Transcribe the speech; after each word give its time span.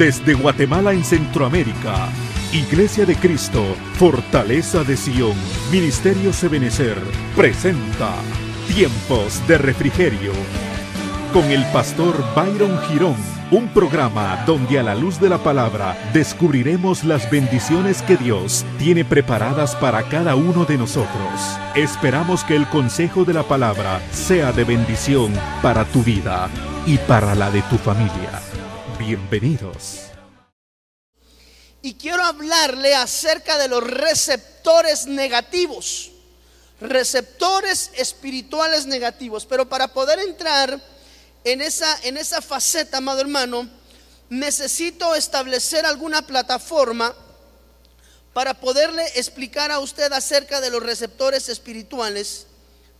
Desde 0.00 0.32
Guatemala 0.32 0.94
en 0.94 1.04
Centroamérica, 1.04 2.08
Iglesia 2.54 3.04
de 3.04 3.14
Cristo, 3.16 3.62
Fortaleza 3.98 4.82
de 4.82 4.96
Sion, 4.96 5.36
Ministerio 5.70 6.32
Sebenecer, 6.32 6.96
presenta 7.36 8.14
Tiempos 8.66 9.46
de 9.46 9.58
Refrigerio 9.58 10.32
con 11.34 11.44
el 11.50 11.62
pastor 11.66 12.14
Byron 12.34 12.80
Girón, 12.88 13.16
un 13.50 13.68
programa 13.68 14.42
donde 14.46 14.78
a 14.78 14.82
la 14.82 14.94
luz 14.94 15.20
de 15.20 15.28
la 15.28 15.36
palabra 15.36 15.98
descubriremos 16.14 17.04
las 17.04 17.30
bendiciones 17.30 18.00
que 18.00 18.16
Dios 18.16 18.64
tiene 18.78 19.04
preparadas 19.04 19.76
para 19.76 20.04
cada 20.04 20.34
uno 20.34 20.64
de 20.64 20.78
nosotros. 20.78 21.58
Esperamos 21.74 22.42
que 22.44 22.56
el 22.56 22.66
consejo 22.68 23.26
de 23.26 23.34
la 23.34 23.42
palabra 23.42 24.00
sea 24.12 24.50
de 24.52 24.64
bendición 24.64 25.30
para 25.60 25.84
tu 25.84 26.02
vida 26.02 26.48
y 26.86 26.96
para 26.96 27.34
la 27.34 27.50
de 27.50 27.60
tu 27.60 27.76
familia. 27.76 28.49
Bienvenidos. 29.10 30.02
Y 31.82 31.94
quiero 31.94 32.22
hablarle 32.22 32.94
acerca 32.94 33.58
de 33.58 33.66
los 33.66 33.82
receptores 33.82 35.06
negativos, 35.06 36.12
receptores 36.80 37.90
espirituales 37.96 38.86
negativos. 38.86 39.46
Pero 39.46 39.68
para 39.68 39.88
poder 39.88 40.20
entrar 40.20 40.80
en 41.42 41.60
esa, 41.60 41.98
en 42.04 42.18
esa 42.18 42.40
faceta, 42.40 42.98
amado 42.98 43.20
hermano, 43.20 43.68
necesito 44.28 45.16
establecer 45.16 45.84
alguna 45.84 46.24
plataforma 46.24 47.12
para 48.32 48.54
poderle 48.54 49.04
explicar 49.16 49.72
a 49.72 49.80
usted 49.80 50.12
acerca 50.12 50.60
de 50.60 50.70
los 50.70 50.84
receptores 50.84 51.48
espirituales 51.48 52.46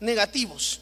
negativos. 0.00 0.80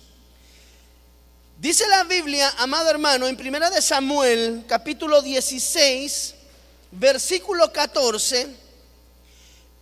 Dice 1.58 1.88
la 1.88 2.04
Biblia, 2.04 2.54
amado 2.58 2.88
hermano, 2.88 3.26
en 3.26 3.36
Primera 3.36 3.68
de 3.68 3.82
Samuel, 3.82 4.64
capítulo 4.68 5.20
16, 5.20 6.34
versículo 6.92 7.72
14, 7.72 8.46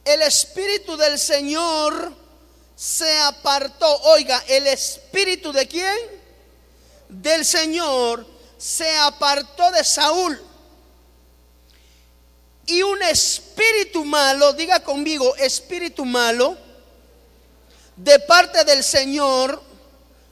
el 0.06 0.23
Espíritu 0.23 0.97
del 0.97 1.19
Señor 1.19 2.15
se 2.75 3.19
apartó. 3.19 3.95
Oiga, 4.05 4.42
¿el 4.48 4.67
Espíritu 4.69 5.53
de 5.53 5.69
quién? 5.69 5.98
Del 7.11 7.45
Señor 7.45 8.27
se 8.56 8.97
apartó 8.97 9.70
de 9.70 9.84
Saúl. 9.84 10.41
Y 12.65 12.81
un 12.81 13.03
espíritu 13.03 14.03
malo, 14.06 14.55
diga 14.55 14.81
conmigo, 14.81 15.37
espíritu 15.37 16.06
malo, 16.06 16.56
de 17.97 18.19
parte 18.20 18.65
del 18.65 18.83
Señor, 18.83 19.66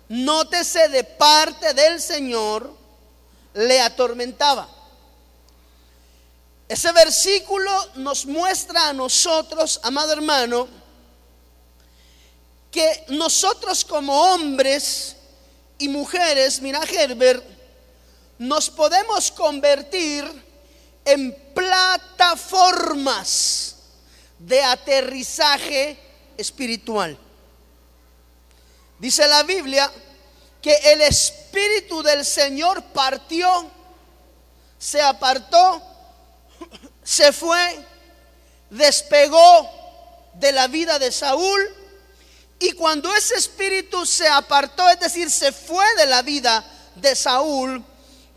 nótese 0.09 0.89
de 0.89 1.05
parte 1.05 1.75
del 1.75 2.01
Señor, 2.01 2.75
le 3.55 3.81
atormentaba. 3.81 4.69
Ese 6.69 6.93
versículo 6.93 7.71
nos 7.97 8.27
muestra 8.27 8.89
a 8.89 8.93
nosotros, 8.93 9.81
amado 9.83 10.13
hermano, 10.13 10.69
que 12.71 13.05
nosotros 13.09 13.85
como 13.85 14.33
hombres 14.33 15.17
y 15.79 15.89
mujeres, 15.89 16.61
mira 16.61 16.81
Herbert, 16.83 17.45
nos 18.39 18.71
podemos 18.71 19.31
convertir 19.31 20.25
en 21.05 21.37
plataformas 21.55 23.77
de 24.39 24.63
aterrizaje 24.63 25.99
espiritual. 26.37 27.19
Dice 28.99 29.27
la 29.27 29.43
Biblia 29.43 29.91
que 30.63 30.75
el 30.93 31.03
Espíritu 31.03 32.03
del 32.03 32.25
Señor 32.25 32.83
partió, 32.85 33.71
se 34.79 35.01
apartó, 35.01 35.83
se 37.03 37.33
fue, 37.33 37.85
despegó 38.71 39.71
de 40.35 40.53
la 40.53 40.69
vida 40.69 40.99
de 40.99 41.13
Saúl. 41.13 41.61
Y 42.59 42.73
cuando 42.73 43.15
ese 43.15 43.35
espíritu 43.35 44.07
se 44.07 44.29
apartó, 44.29 44.89
es 44.89 45.01
decir, 45.01 45.31
se 45.31 45.53
fue 45.53 45.85
de 45.97 46.07
la 46.07 46.23
vida 46.23 46.65
de 46.95 47.15
Saúl, 47.15 47.85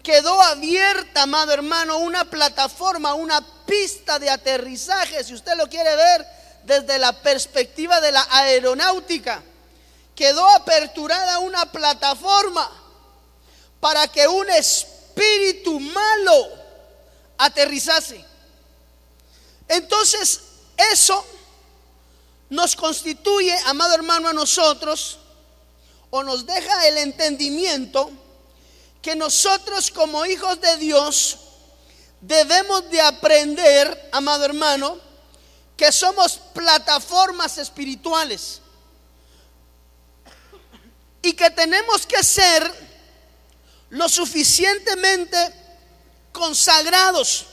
quedó 0.04 0.42
abierta, 0.42 1.24
amado 1.24 1.54
hermano, 1.54 1.98
una 2.00 2.26
plataforma, 2.26 3.14
una 3.14 3.46
pista 3.66 4.20
de 4.20 4.30
aterrizaje, 4.30 5.24
si 5.24 5.34
usted 5.34 5.56
lo 5.56 5.70
quiere 5.70 5.96
ver 5.96 6.26
desde 6.64 6.98
la 6.98 7.14
perspectiva 7.22 8.02
de 8.02 8.12
la 8.12 8.28
aeronáutica. 8.30 9.42
Quedó 10.18 10.48
aperturada 10.50 11.38
una 11.38 11.72
plataforma 11.72 12.68
para 13.80 14.08
que 14.08 14.28
un 14.28 14.50
espíritu 14.50 15.80
malo 15.80 16.50
aterrizase. 17.38 18.26
Entonces, 19.68 20.42
eso 20.76 21.24
nos 22.50 22.76
constituye, 22.76 23.56
amado 23.68 23.94
hermano, 23.94 24.30
a 24.30 24.34
nosotros, 24.34 25.20
o 26.10 26.24
nos 26.24 26.48
deja 26.48 26.88
el 26.88 26.98
entendimiento 26.98 28.10
que 29.04 29.16
nosotros 29.16 29.92
como 29.92 30.26
hijos 30.26 30.60
de 30.60 30.78
Dios 30.78 31.38
debemos 32.22 32.90
de 32.90 33.02
aprender, 33.02 34.10
amado 34.12 34.46
hermano, 34.46 34.98
que 35.78 35.92
somos 35.92 36.40
plataformas 36.56 37.60
espirituales 37.60 38.62
y 41.28 41.34
que 41.34 41.50
tenemos 41.50 42.06
que 42.06 42.24
ser 42.24 42.74
lo 43.90 44.08
suficientemente 44.08 45.38
consagrados 46.32 47.48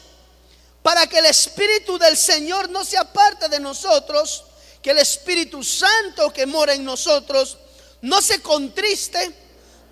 para 0.80 1.08
que 1.08 1.18
el 1.18 1.26
Espíritu 1.26 1.98
del 1.98 2.16
Señor 2.16 2.70
no 2.70 2.84
se 2.84 2.96
aparte 2.96 3.48
de 3.48 3.58
nosotros, 3.58 4.44
que 4.80 4.92
el 4.92 4.98
Espíritu 4.98 5.64
Santo 5.64 6.32
que 6.32 6.46
mora 6.46 6.72
en 6.72 6.84
nosotros 6.84 7.58
no 8.02 8.22
se 8.22 8.40
contriste, 8.40 9.34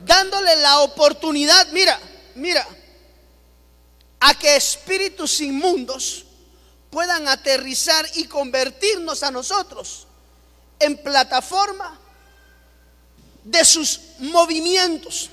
dándole 0.04 0.54
la 0.56 0.78
oportunidad, 0.82 1.66
mira, 1.72 1.99
mira, 2.37 2.64
a 4.20 4.34
que 4.34 4.54
espíritus 4.54 5.41
inmundos 5.41 6.25
puedan 6.88 7.26
aterrizar 7.26 8.09
y 8.14 8.26
convertirnos 8.26 9.25
a 9.25 9.32
nosotros 9.32 10.06
en 10.78 10.97
plataforma 10.99 11.99
de 13.44 13.64
sus 13.64 14.00
movimientos. 14.19 15.30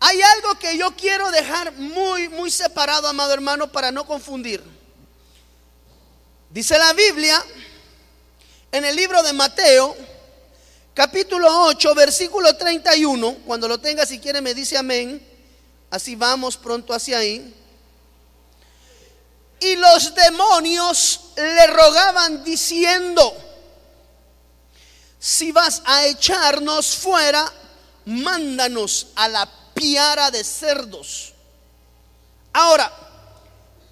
Hay 0.00 0.20
algo 0.22 0.58
que 0.58 0.78
yo 0.78 0.90
quiero 0.96 1.30
dejar 1.30 1.72
muy, 1.72 2.28
muy 2.30 2.50
separado, 2.50 3.06
amado 3.06 3.34
hermano, 3.34 3.70
para 3.70 3.92
no 3.92 4.06
confundir. 4.06 4.62
Dice 6.48 6.78
la 6.78 6.92
Biblia 6.94 7.44
en 8.72 8.84
el 8.84 8.96
libro 8.96 9.22
de 9.22 9.32
Mateo, 9.34 9.94
capítulo 10.94 11.64
8, 11.66 11.94
versículo 11.94 12.56
31. 12.56 13.34
Cuando 13.46 13.68
lo 13.68 13.78
tenga, 13.78 14.06
si 14.06 14.18
quiere, 14.18 14.40
me 14.40 14.54
dice 14.54 14.78
amén. 14.78 15.24
Así 15.90 16.14
vamos 16.14 16.56
pronto 16.56 16.94
hacia 16.94 17.18
ahí. 17.18 17.54
Y 19.60 19.76
los 19.76 20.14
demonios 20.14 21.32
le 21.36 21.66
rogaban 21.66 22.42
diciendo, 22.42 23.36
si 25.20 25.52
vas 25.52 25.82
a 25.84 26.06
echarnos 26.06 26.96
fuera, 26.96 27.52
mándanos 28.06 29.08
a 29.14 29.28
la 29.28 29.48
piara 29.74 30.30
de 30.30 30.42
cerdos. 30.42 31.34
Ahora, 32.54 32.90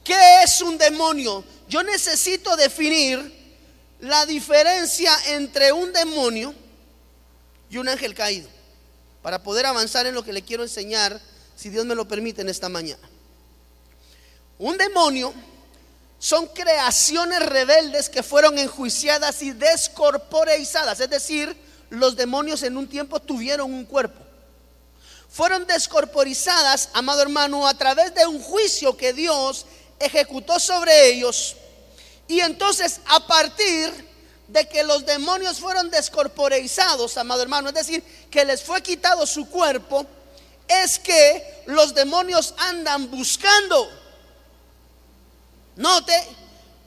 ¿qué 0.03 0.43
es 0.43 0.63
un 0.63 0.79
demonio? 0.79 1.45
Yo 1.69 1.83
necesito 1.83 2.57
definir 2.57 3.37
la 4.01 4.25
diferencia 4.25 5.13
entre 5.27 5.71
un 5.71 5.93
demonio 5.93 6.55
y 7.69 7.77
un 7.77 7.89
ángel 7.91 8.15
caído 8.15 8.49
para 9.21 9.43
poder 9.43 9.67
avanzar 9.67 10.07
en 10.07 10.15
lo 10.15 10.25
que 10.25 10.33
le 10.33 10.43
quiero 10.43 10.63
enseñar, 10.63 11.21
si 11.55 11.69
Dios 11.69 11.85
me 11.85 11.95
lo 11.95 12.09
permite 12.09 12.41
en 12.41 12.49
esta 12.49 12.71
mañana. 12.71 13.07
Un 14.59 14.79
demonio 14.79 15.35
son 16.19 16.47
creaciones 16.49 17.41
rebeldes 17.41 18.09
que 18.09 18.23
fueron 18.23 18.59
enjuiciadas 18.59 19.41
y 19.43 19.53
descorporeizadas, 19.53 21.01
es 21.01 21.11
decir, 21.11 21.57
los 21.91 22.17
demonios 22.17 22.63
en 22.63 22.77
un 22.77 22.89
tiempo 22.89 23.21
tuvieron 23.21 23.73
un 23.73 23.85
cuerpo. 23.85 24.21
Fueron 25.31 25.67
descorporizadas, 25.67 26.89
amado 26.95 27.23
hermano, 27.23 27.69
a 27.69 27.75
través 27.75 28.15
de 28.15 28.27
un 28.27 28.41
juicio 28.43 28.97
que 28.97 29.13
Dios 29.13 29.67
ejecutó 30.01 30.59
sobre 30.59 31.09
ellos. 31.09 31.57
Y 32.27 32.41
entonces 32.41 33.01
a 33.07 33.27
partir 33.27 33.93
de 34.49 34.67
que 34.67 34.83
los 34.83 35.05
demonios 35.07 35.61
fueron 35.61 35.91
descorporeizados, 35.91 37.17
amado 37.17 37.43
hermano, 37.43 37.69
es 37.69 37.75
decir, 37.75 38.03
que 38.31 38.45
les 38.45 38.63
fue 38.63 38.83
quitado 38.83 39.27
su 39.27 39.49
cuerpo, 39.49 40.07
es 40.67 40.99
que 40.99 41.63
los 41.67 41.95
demonios 41.95 42.55
andan 42.59 43.11
buscando 43.11 43.89
Note, 45.79 46.13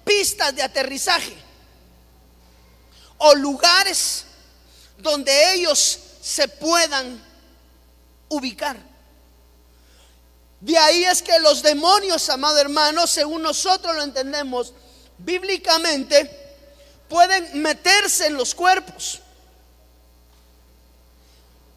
pistas 0.03 0.53
de 0.53 0.61
aterrizaje 0.61 1.33
o 3.19 3.33
lugares 3.35 4.25
donde 4.97 5.53
ellos 5.53 5.97
se 6.21 6.49
puedan 6.49 7.23
ubicar. 8.27 8.75
De 10.59 10.77
ahí 10.77 11.05
es 11.05 11.21
que 11.21 11.39
los 11.39 11.63
demonios, 11.63 12.29
amado 12.29 12.59
hermano, 12.59 13.07
según 13.07 13.41
nosotros 13.41 13.95
lo 13.95 14.03
entendemos 14.03 14.73
bíblicamente, 15.17 16.29
pueden 17.07 17.61
meterse 17.61 18.27
en 18.27 18.33
los 18.33 18.53
cuerpos. 18.53 19.21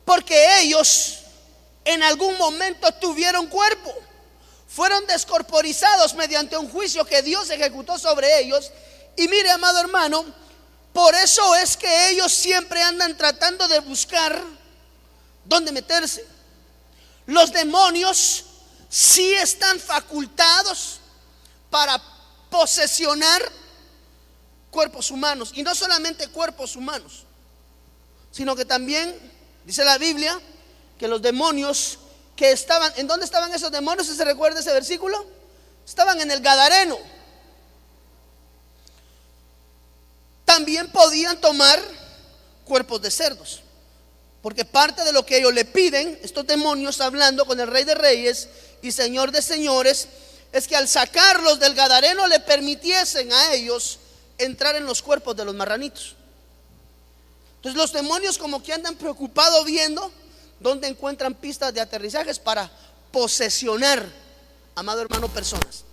Porque 0.04 0.60
ellos 0.62 1.20
en 1.84 2.02
algún 2.02 2.36
momento 2.38 2.90
tuvieron 2.94 3.46
cuerpo. 3.46 3.94
Fueron 4.74 5.06
descorporizados 5.06 6.14
mediante 6.14 6.56
un 6.56 6.68
juicio 6.68 7.04
que 7.04 7.22
Dios 7.22 7.48
ejecutó 7.48 7.96
sobre 7.96 8.40
ellos. 8.40 8.72
Y 9.16 9.28
mire, 9.28 9.48
amado 9.52 9.78
hermano, 9.78 10.24
por 10.92 11.14
eso 11.14 11.54
es 11.54 11.76
que 11.76 12.10
ellos 12.10 12.32
siempre 12.32 12.82
andan 12.82 13.16
tratando 13.16 13.68
de 13.68 13.78
buscar 13.78 14.42
dónde 15.44 15.70
meterse. 15.70 16.26
Los 17.26 17.52
demonios 17.52 18.46
sí 18.88 19.32
están 19.34 19.78
facultados 19.78 20.98
para 21.70 22.02
posesionar 22.50 23.42
cuerpos 24.72 25.12
humanos. 25.12 25.52
Y 25.54 25.62
no 25.62 25.72
solamente 25.76 26.26
cuerpos 26.26 26.74
humanos, 26.74 27.22
sino 28.32 28.56
que 28.56 28.64
también, 28.64 29.16
dice 29.64 29.84
la 29.84 29.98
Biblia, 29.98 30.36
que 30.98 31.06
los 31.06 31.22
demonios 31.22 32.00
que 32.36 32.50
estaban, 32.52 32.92
¿en 32.96 33.06
dónde 33.06 33.24
estaban 33.24 33.52
esos 33.54 33.70
demonios? 33.70 34.06
¿Se 34.06 34.24
recuerda 34.24 34.60
ese 34.60 34.72
versículo? 34.72 35.24
Estaban 35.86 36.20
en 36.20 36.30
el 36.30 36.40
Gadareno. 36.40 36.98
También 40.44 40.90
podían 40.90 41.40
tomar 41.40 41.80
cuerpos 42.64 43.00
de 43.02 43.10
cerdos. 43.10 43.60
Porque 44.42 44.64
parte 44.64 45.04
de 45.04 45.12
lo 45.12 45.24
que 45.24 45.38
ellos 45.38 45.54
le 45.54 45.64
piden, 45.64 46.18
estos 46.22 46.46
demonios 46.46 47.00
hablando 47.00 47.46
con 47.46 47.58
el 47.60 47.66
rey 47.66 47.84
de 47.84 47.94
reyes 47.94 48.48
y 48.82 48.92
señor 48.92 49.30
de 49.30 49.40
señores, 49.40 50.08
es 50.52 50.68
que 50.68 50.76
al 50.76 50.86
sacarlos 50.86 51.58
del 51.58 51.74
Gadareno 51.74 52.26
le 52.26 52.40
permitiesen 52.40 53.32
a 53.32 53.54
ellos 53.54 53.98
entrar 54.36 54.76
en 54.76 54.84
los 54.84 55.00
cuerpos 55.00 55.34
de 55.36 55.44
los 55.44 55.54
marranitos. 55.54 56.14
Entonces 57.56 57.78
los 57.78 57.92
demonios 57.92 58.36
como 58.36 58.62
que 58.62 58.74
andan 58.74 58.96
preocupados 58.96 59.64
viendo 59.64 60.12
dónde 60.60 60.88
encuentran 60.88 61.34
pistas 61.34 61.72
de 61.74 61.80
aterrizajes 61.80 62.38
para 62.38 62.70
posesionar, 63.12 64.06
amado 64.74 65.02
hermano, 65.02 65.28
personas. 65.28 65.84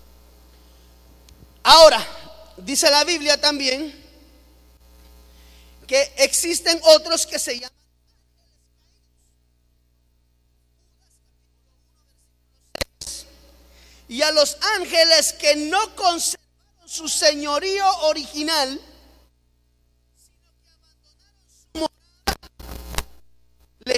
Ahora, 1.64 2.06
dice 2.58 2.90
la 2.90 3.04
Biblia 3.04 3.40
también 3.40 4.00
que 5.88 6.14
existen 6.18 6.80
otros 6.84 7.28
que 7.28 7.38
se 7.38 7.56
llaman 7.60 7.82
y 14.12 14.22
a 14.24 14.32
los 14.32 14.58
ángeles 14.76 15.32
que 15.32 15.56
no 15.56 15.96
conservaron 15.96 16.52
su 16.86 17.08
señorío 17.08 17.90
original, 18.02 18.78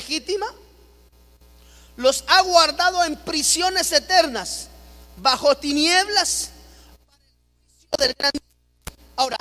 legítima, 0.03 0.45
los 1.95 2.23
ha 2.27 2.41
guardado 2.41 3.03
en 3.03 3.15
prisiones 3.17 3.91
eternas, 3.91 4.67
bajo 5.17 5.55
tinieblas. 5.55 6.49
Ahora, 9.15 9.37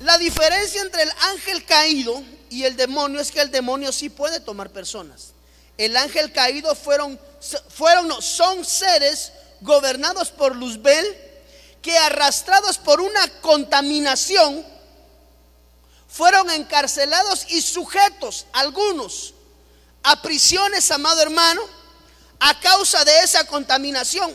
la 0.00 0.16
diferencia 0.18 0.80
entre 0.80 1.02
el 1.02 1.10
ángel 1.32 1.64
caído 1.64 2.22
y 2.48 2.64
el 2.64 2.76
demonio 2.76 3.20
es 3.20 3.30
que 3.30 3.40
el 3.40 3.50
demonio 3.50 3.92
sí 3.92 4.08
puede 4.08 4.40
tomar 4.40 4.70
personas. 4.70 5.32
El 5.76 5.96
ángel 5.96 6.32
caído 6.32 6.74
fueron, 6.74 7.18
fueron, 7.68 8.08
no, 8.08 8.22
son 8.22 8.64
seres 8.64 9.32
gobernados 9.60 10.30
por 10.30 10.54
Luzbel 10.54 11.16
que 11.82 11.96
arrastrados 11.98 12.78
por 12.78 13.00
una 13.00 13.28
contaminación 13.40 14.64
fueron 16.08 16.50
encarcelados 16.50 17.46
y 17.48 17.62
sujetos, 17.62 18.46
algunos, 18.52 19.34
a 20.02 20.22
prisiones, 20.22 20.90
amado 20.90 21.20
hermano, 21.20 21.62
a 22.38 22.58
causa 22.60 23.04
de 23.04 23.20
esa 23.20 23.44
contaminación. 23.44 24.34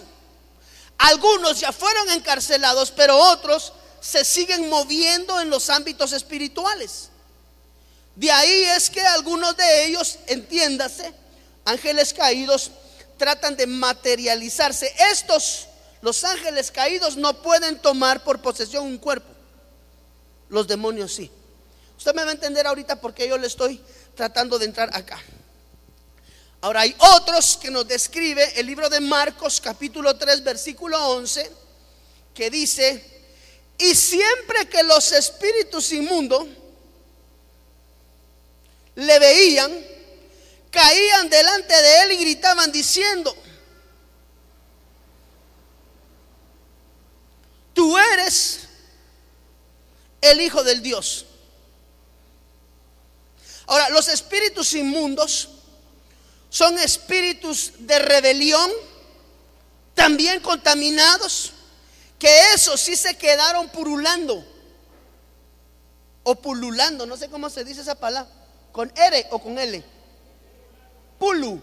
Algunos 0.97 1.59
ya 1.59 1.71
fueron 1.71 2.09
encarcelados, 2.11 2.91
pero 2.91 3.17
otros 3.17 3.73
se 3.99 4.23
siguen 4.23 4.69
moviendo 4.69 5.41
en 5.41 5.49
los 5.49 5.69
ámbitos 5.69 6.13
espirituales. 6.13 7.09
De 8.15 8.31
ahí 8.31 8.63
es 8.63 8.89
que 8.89 9.01
algunos 9.01 9.57
de 9.57 9.85
ellos, 9.85 10.19
entiéndase, 10.27 11.13
ángeles 11.65 12.13
caídos, 12.13 12.71
tratan 13.17 13.57
de 13.57 13.67
materializarse. 13.67 14.93
Estos, 15.11 15.67
los 16.01 16.23
ángeles 16.23 16.71
caídos, 16.71 17.17
no 17.17 17.41
pueden 17.41 17.79
tomar 17.79 18.23
por 18.23 18.41
posesión 18.41 18.85
un 18.85 18.97
cuerpo. 18.97 19.27
Los 20.49 20.67
demonios 20.67 21.13
sí. 21.13 21.31
Usted 21.97 22.13
me 22.13 22.23
va 22.23 22.29
a 22.29 22.33
entender 22.33 22.67
ahorita 22.67 23.01
porque 23.01 23.27
yo 23.27 23.37
le 23.37 23.47
estoy 23.47 23.81
tratando 24.15 24.59
de 24.59 24.65
entrar 24.65 24.95
acá. 24.95 25.21
Ahora 26.65 26.81
hay 26.81 26.95
otros 26.97 27.57
que 27.57 27.69
nos 27.69 27.87
describe 27.87 28.59
el 28.59 28.65
libro 28.65 28.89
de 28.89 28.99
Marcos 28.99 29.61
capítulo 29.61 30.17
3 30.17 30.43
versículo 30.43 30.97
11 31.09 31.51
que 32.33 32.49
dice, 32.49 33.23
y 33.77 33.93
siempre 33.93 34.67
que 34.67 34.81
los 34.81 35.11
espíritus 35.11 35.91
inmundos 35.91 36.47
le 38.95 39.19
veían, 39.19 39.71
caían 40.71 41.29
delante 41.29 41.71
de 41.71 42.01
él 42.01 42.11
y 42.13 42.17
gritaban 42.17 42.71
diciendo, 42.71 43.37
tú 47.75 47.95
eres 47.95 48.61
el 50.19 50.41
Hijo 50.41 50.63
del 50.63 50.81
Dios. 50.81 51.27
Ahora, 53.67 53.89
los 53.89 54.07
espíritus 54.07 54.73
inmundos 54.73 55.49
son 56.55 56.79
espíritus 56.79 57.73
de 57.79 57.99
rebelión, 57.99 58.71
también 59.93 60.39
contaminados, 60.39 61.51
que 62.17 62.53
esos 62.53 62.79
sí 62.79 62.95
se 62.95 63.17
quedaron 63.17 63.67
purulando 63.67 64.41
o 66.23 66.35
pululando, 66.35 67.05
no 67.05 67.17
sé 67.17 67.29
cómo 67.29 67.49
se 67.49 67.65
dice 67.65 67.81
esa 67.81 67.95
palabra, 67.95 68.31
con 68.71 68.89
R 68.95 69.27
o 69.31 69.39
con 69.39 69.59
L. 69.59 69.83
Pulu. 71.19 71.61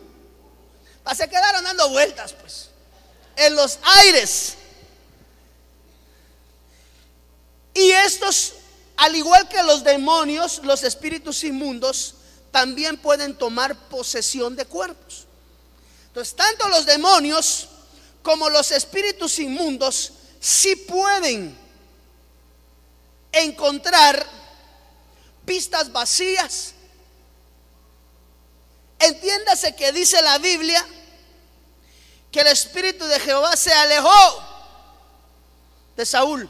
Se 1.17 1.27
quedaron 1.27 1.65
dando 1.65 1.89
vueltas, 1.89 2.35
pues, 2.35 2.69
en 3.37 3.57
los 3.57 3.79
aires. 3.83 4.57
Y 7.73 7.93
estos, 7.93 8.57
al 8.99 9.17
igual 9.17 9.49
que 9.49 9.63
los 9.63 9.85
demonios, 9.85 10.61
los 10.65 10.83
espíritus 10.83 11.45
inmundos, 11.45 12.17
también 12.53 12.99
pueden 12.99 13.37
tomar 13.37 13.75
posesión 13.89 14.55
de 14.55 14.67
cuerpos. 14.67 15.27
Entonces, 16.07 16.37
tanto 16.37 16.69
los 16.69 16.87
demonios 16.87 17.69
como 18.23 18.49
los 18.49 18.71
espíritus 18.71 19.39
inmundos 19.41 20.13
si 20.39 20.77
pueden 20.77 21.59
encontrar 23.33 24.25
pistas 25.45 25.91
vacías. 25.91 26.75
Entiéndase 28.99 29.75
que 29.75 29.91
dice 29.91 30.21
la 30.23 30.39
Biblia 30.39 30.87
que 32.31 32.41
el 32.41 32.49
espíritu 32.49 33.05
de 33.07 33.19
Jehová 33.19 33.57
se 33.57 33.73
alejó 33.73 34.45
de 35.97 36.07
Saúl. 36.07 36.49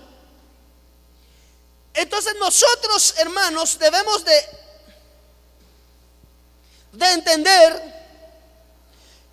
Entonces 1.94 2.34
nosotros, 2.38 3.14
hermanos, 3.18 3.78
debemos 3.78 4.24
de, 4.24 4.61
de 6.92 7.12
entender 7.12 7.92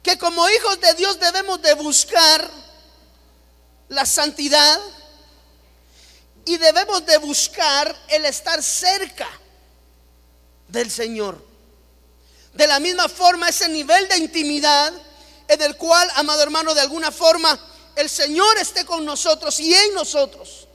que 0.01 0.17
como 0.17 0.49
hijos 0.49 0.79
de 0.79 0.93
Dios 0.93 1.19
debemos 1.19 1.61
de 1.61 1.73
buscar 1.75 2.49
la 3.89 4.05
santidad 4.05 4.79
y 6.45 6.57
debemos 6.57 7.05
de 7.05 7.17
buscar 7.17 7.95
el 8.07 8.25
estar 8.25 8.63
cerca 8.63 9.29
del 10.67 10.89
Señor. 10.89 11.43
De 12.53 12.65
la 12.65 12.79
misma 12.79 13.09
forma, 13.09 13.49
ese 13.49 13.67
nivel 13.69 14.07
de 14.07 14.17
intimidad 14.17 14.93
en 15.47 15.61
el 15.61 15.75
cual, 15.77 16.09
amado 16.15 16.41
hermano, 16.41 16.73
de 16.73 16.81
alguna 16.81 17.11
forma 17.11 17.59
el 17.95 18.09
Señor 18.09 18.57
esté 18.57 18.85
con 18.85 19.03
nosotros 19.03 19.59
y 19.59 19.73
en 19.73 19.93
nosotros. 19.93 20.67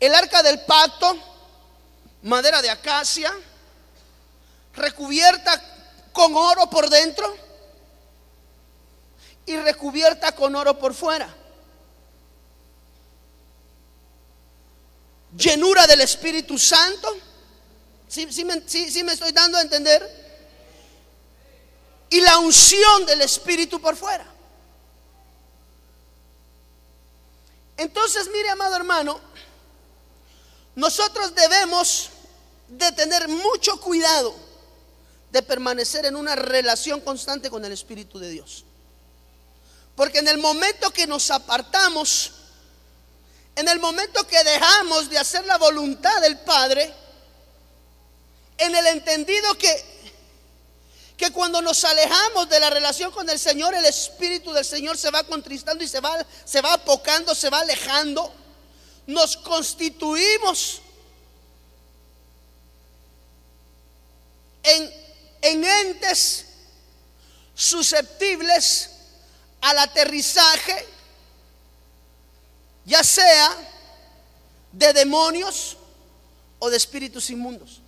El 0.00 0.14
arca 0.14 0.42
del 0.42 0.60
pacto, 0.60 1.16
madera 2.26 2.60
de 2.60 2.70
acacia, 2.70 3.32
recubierta 4.74 5.62
con 6.12 6.34
oro 6.34 6.68
por 6.68 6.90
dentro 6.90 7.36
y 9.46 9.56
recubierta 9.56 10.32
con 10.32 10.54
oro 10.54 10.78
por 10.78 10.92
fuera. 10.92 11.34
Llenura 15.36 15.86
del 15.86 16.00
Espíritu 16.00 16.58
Santo. 16.58 17.16
¿Sí, 18.08 18.26
me, 18.44 18.56
me 19.04 19.12
estoy 19.12 19.32
dando 19.32 19.58
a 19.58 19.62
entender? 19.62 20.26
y 22.08 22.20
la 22.20 22.38
unción 22.38 23.04
del 23.04 23.22
Espíritu 23.22 23.80
por 23.80 23.96
fuera. 23.96 24.24
Entonces, 27.76 28.28
mire, 28.32 28.48
amado 28.50 28.76
hermano, 28.76 29.20
nosotros 30.74 31.34
debemos 31.34 32.10
de 32.68 32.92
tener 32.92 33.28
mucho 33.28 33.80
cuidado 33.80 34.34
de 35.30 35.42
permanecer 35.42 36.06
en 36.06 36.16
una 36.16 36.34
relación 36.34 37.00
constante 37.00 37.50
con 37.50 37.64
el 37.64 37.72
Espíritu 37.72 38.18
de 38.18 38.30
Dios. 38.30 38.64
Porque 39.94 40.18
en 40.18 40.28
el 40.28 40.38
momento 40.38 40.90
que 40.90 41.06
nos 41.06 41.30
apartamos, 41.30 42.32
en 43.54 43.68
el 43.68 43.80
momento 43.80 44.26
que 44.26 44.42
dejamos 44.44 45.10
de 45.10 45.18
hacer 45.18 45.44
la 45.46 45.58
voluntad 45.58 46.20
del 46.20 46.38
Padre, 46.40 46.92
en 48.58 48.74
el 48.74 48.86
entendido 48.86 49.56
que 49.58 49.96
que 51.16 51.30
cuando 51.30 51.62
nos 51.62 51.82
alejamos 51.84 52.48
de 52.48 52.60
la 52.60 52.68
relación 52.68 53.10
con 53.10 53.28
el 53.30 53.38
Señor, 53.38 53.74
el 53.74 53.86
Espíritu 53.86 54.52
del 54.52 54.64
Señor 54.64 54.98
se 54.98 55.10
va 55.10 55.24
contristando 55.24 55.82
y 55.82 55.88
se 55.88 56.00
va, 56.00 56.14
se 56.44 56.60
va 56.60 56.74
apocando, 56.74 57.34
se 57.34 57.48
va 57.48 57.60
alejando. 57.60 58.32
Nos 59.06 59.36
constituimos 59.38 60.82
en, 64.66 64.90
en 65.42 65.64
entes 65.64 66.46
susceptibles 67.54 68.90
al 69.60 69.78
aterrizaje, 69.78 70.86
ya 72.84 73.02
sea 73.02 73.56
de 74.72 74.92
demonios 74.92 75.76
o 76.58 76.68
de 76.68 76.76
espíritus 76.76 77.30
inmundos. 77.30 77.80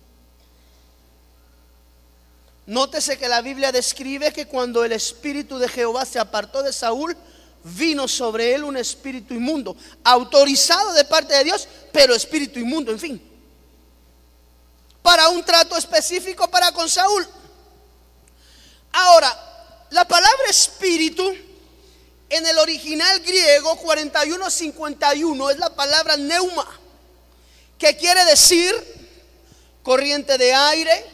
Nótese 2.65 3.17
que 3.17 3.27
la 3.27 3.41
Biblia 3.41 3.71
describe 3.71 4.31
que 4.31 4.47
cuando 4.47 4.83
el 4.83 4.91
espíritu 4.91 5.57
de 5.57 5.67
Jehová 5.67 6.05
se 6.05 6.19
apartó 6.19 6.61
de 6.61 6.71
Saúl, 6.71 7.15
vino 7.63 8.07
sobre 8.07 8.53
él 8.53 8.63
un 8.63 8.77
espíritu 8.77 9.33
inmundo, 9.33 9.75
autorizado 10.03 10.93
de 10.93 11.03
parte 11.03 11.33
de 11.33 11.43
Dios, 11.43 11.67
pero 11.91 12.13
espíritu 12.13 12.59
inmundo, 12.59 12.91
en 12.91 12.99
fin. 12.99 13.28
Para 15.01 15.29
un 15.29 15.43
trato 15.43 15.77
específico 15.77 16.49
para 16.49 16.71
con 16.71 16.89
Saúl. 16.89 17.27
Ahora, 18.91 19.85
la 19.91 20.05
palabra 20.05 20.49
espíritu 20.49 21.35
en 22.29 22.45
el 22.45 22.57
original 22.59 23.19
griego 23.21 23.75
4151 23.77 25.49
es 25.49 25.57
la 25.57 25.75
palabra 25.75 26.15
neuma, 26.15 26.67
que 27.77 27.97
quiere 27.97 28.23
decir 28.25 28.75
corriente 29.81 30.37
de 30.37 30.53
aire, 30.53 31.05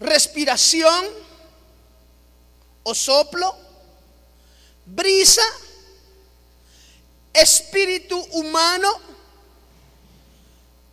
respiración 0.00 1.06
o 2.82 2.94
soplo, 2.94 3.54
brisa, 4.86 5.42
espíritu 7.32 8.18
humano. 8.32 9.12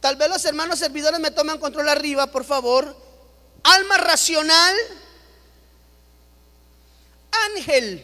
Tal 0.09 0.15
vez 0.15 0.27
los 0.27 0.45
hermanos 0.45 0.79
servidores 0.79 1.19
me 1.19 1.29
toman 1.29 1.59
control 1.59 1.87
arriba, 1.87 2.25
por 2.25 2.43
favor. 2.43 2.95
Alma 3.61 3.95
racional, 3.97 4.75
ángel. 7.53 8.03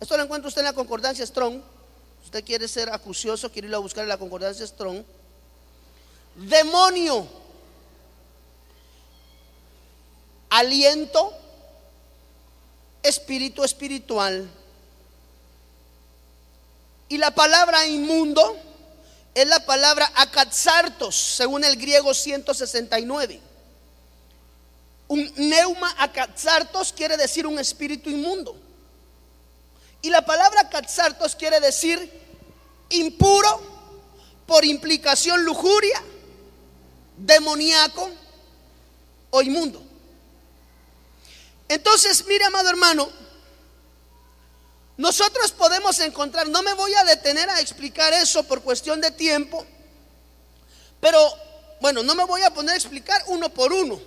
Esto 0.00 0.16
lo 0.16 0.22
encuentra 0.22 0.48
usted 0.48 0.62
en 0.62 0.64
la 0.64 0.72
concordancia 0.72 1.26
Strong. 1.26 1.60
Usted 2.24 2.42
quiere 2.42 2.66
ser 2.68 2.88
acucioso, 2.88 3.52
quiere 3.52 3.68
ir 3.68 3.74
a 3.74 3.80
buscar 3.80 4.04
en 4.04 4.08
la 4.08 4.16
concordancia 4.16 4.66
Strong. 4.66 5.04
Demonio 6.36 7.28
aliento, 10.48 11.34
espíritu 13.02 13.62
espiritual. 13.62 14.48
Y 17.10 17.18
la 17.18 17.30
palabra 17.34 17.86
inmundo 17.86 18.73
es 19.34 19.46
la 19.48 19.64
palabra 19.66 20.10
akatsartos, 20.14 21.16
según 21.16 21.64
el 21.64 21.76
griego 21.76 22.14
169. 22.14 23.40
Un 25.08 25.32
neuma 25.36 25.94
akatsartos 25.98 26.92
quiere 26.92 27.16
decir 27.16 27.46
un 27.46 27.58
espíritu 27.58 28.08
inmundo. 28.10 28.56
Y 30.02 30.10
la 30.10 30.24
palabra 30.24 30.60
akatsartos 30.60 31.34
quiere 31.34 31.60
decir 31.60 32.10
impuro, 32.90 33.74
por 34.46 34.64
implicación 34.64 35.44
lujuria, 35.44 36.02
demoníaco 37.16 38.10
o 39.30 39.42
inmundo. 39.42 39.82
Entonces, 41.68 42.26
mire, 42.26 42.44
amado 42.44 42.68
hermano, 42.68 43.08
nosotros 44.96 45.50
podemos 45.52 45.98
encontrar, 46.00 46.48
no 46.48 46.62
me 46.62 46.72
voy 46.74 46.94
a 46.94 47.04
detener 47.04 47.50
a 47.50 47.60
explicar 47.60 48.12
eso 48.12 48.44
por 48.44 48.62
cuestión 48.62 49.00
de 49.00 49.10
tiempo, 49.10 49.66
pero 51.00 51.20
bueno, 51.80 52.02
no 52.02 52.14
me 52.14 52.24
voy 52.24 52.42
a 52.42 52.54
poner 52.54 52.74
a 52.74 52.76
explicar 52.76 53.22
uno 53.26 53.48
por 53.48 53.72
uno, 53.72 54.00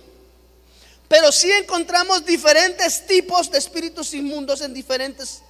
pero 1.06 1.30
sí 1.30 1.50
encontramos 1.52 2.24
diferentes 2.24 3.06
tipos 3.06 3.50
de 3.50 3.58
espíritus 3.58 4.14
inmundos 4.14 4.62
en 4.62 4.72
diferentes, 4.72 5.42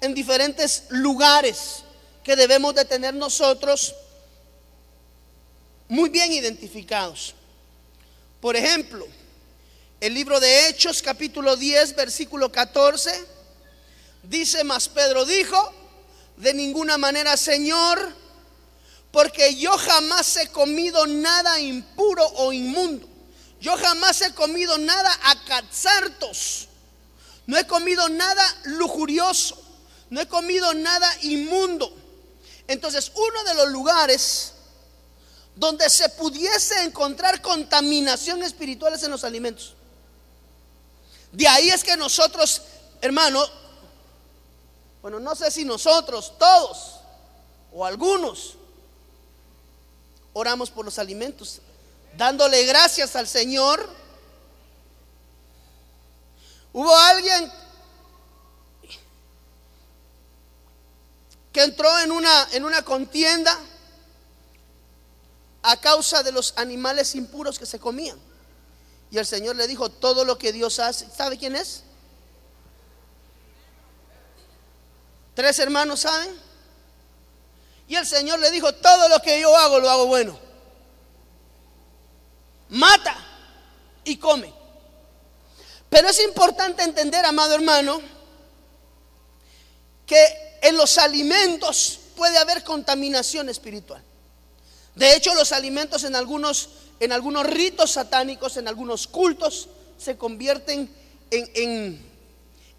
en 0.00 0.14
diferentes 0.14 0.84
lugares 0.88 1.82
que 2.24 2.34
debemos 2.34 2.74
de 2.74 2.86
tener 2.86 3.14
nosotros 3.14 3.94
muy 5.88 6.08
bien 6.08 6.32
identificados. 6.32 7.34
Por 8.40 8.56
ejemplo, 8.56 9.06
el 10.00 10.14
libro 10.14 10.40
de 10.40 10.68
Hechos 10.68 11.02
capítulo 11.02 11.56
10 11.56 11.94
versículo 11.96 12.50
14 12.50 13.35
dice, 14.28 14.64
más 14.64 14.88
Pedro 14.88 15.24
dijo, 15.24 15.72
de 16.36 16.54
ninguna 16.54 16.98
manera 16.98 17.36
Señor, 17.36 18.14
porque 19.10 19.56
yo 19.56 19.76
jamás 19.78 20.36
he 20.36 20.48
comido 20.48 21.06
nada 21.06 21.58
impuro 21.60 22.26
o 22.36 22.52
inmundo. 22.52 23.08
Yo 23.60 23.76
jamás 23.76 24.20
he 24.22 24.34
comido 24.34 24.76
nada 24.78 25.10
acazartos. 25.24 26.68
No 27.46 27.56
he 27.56 27.66
comido 27.66 28.08
nada 28.08 28.44
lujurioso. 28.64 29.56
No 30.10 30.20
he 30.20 30.28
comido 30.28 30.74
nada 30.74 31.10
inmundo. 31.22 31.92
Entonces, 32.68 33.10
uno 33.14 33.44
de 33.44 33.54
los 33.54 33.68
lugares 33.70 34.52
donde 35.54 35.88
se 35.88 36.08
pudiese 36.10 36.82
encontrar 36.82 37.40
contaminación 37.40 38.42
espiritual 38.42 38.94
es 38.94 39.02
en 39.02 39.10
los 39.10 39.24
alimentos. 39.24 39.74
De 41.32 41.48
ahí 41.48 41.70
es 41.70 41.82
que 41.82 41.96
nosotros, 41.96 42.62
hermano, 43.00 43.42
bueno, 45.06 45.20
no 45.20 45.36
sé 45.36 45.52
si 45.52 45.64
nosotros, 45.64 46.32
todos 46.36 46.96
o 47.72 47.86
algunos, 47.86 48.56
oramos 50.32 50.68
por 50.68 50.84
los 50.84 50.98
alimentos, 50.98 51.60
dándole 52.16 52.64
gracias 52.64 53.14
al 53.14 53.28
Señor. 53.28 53.88
Hubo 56.72 56.92
alguien 56.92 57.52
que 61.52 61.62
entró 61.62 62.00
en 62.00 62.10
una, 62.10 62.48
en 62.50 62.64
una 62.64 62.82
contienda 62.82 63.56
a 65.62 65.76
causa 65.80 66.24
de 66.24 66.32
los 66.32 66.52
animales 66.56 67.14
impuros 67.14 67.60
que 67.60 67.66
se 67.66 67.78
comían. 67.78 68.18
Y 69.12 69.18
el 69.18 69.26
Señor 69.26 69.54
le 69.54 69.68
dijo, 69.68 69.88
todo 69.88 70.24
lo 70.24 70.36
que 70.36 70.52
Dios 70.52 70.80
hace, 70.80 71.08
¿sabe 71.16 71.38
quién 71.38 71.54
es? 71.54 71.84
Tres 75.36 75.60
hermanos 75.60 76.00
saben. 76.00 76.34
Y 77.86 77.94
el 77.94 78.04
Señor 78.04 78.40
le 78.40 78.50
dijo, 78.50 78.72
todo 78.74 79.08
lo 79.08 79.20
que 79.20 79.40
yo 79.40 79.56
hago, 79.56 79.78
lo 79.78 79.88
hago 79.88 80.06
bueno. 80.06 80.36
Mata 82.70 83.16
y 84.02 84.16
come. 84.16 84.52
Pero 85.88 86.08
es 86.08 86.20
importante 86.24 86.82
entender, 86.82 87.24
amado 87.24 87.54
hermano, 87.54 88.00
que 90.04 90.58
en 90.62 90.76
los 90.76 90.98
alimentos 90.98 92.00
puede 92.16 92.38
haber 92.38 92.64
contaminación 92.64 93.48
espiritual. 93.48 94.02
De 94.96 95.14
hecho, 95.14 95.32
los 95.34 95.52
alimentos 95.52 96.02
en 96.02 96.16
algunos 96.16 96.70
en 97.00 97.12
algunos 97.12 97.46
ritos 97.46 97.92
satánicos, 97.92 98.56
en 98.56 98.68
algunos 98.68 99.06
cultos, 99.06 99.68
se 99.98 100.16
convierten 100.16 100.90
en, 101.30 102.00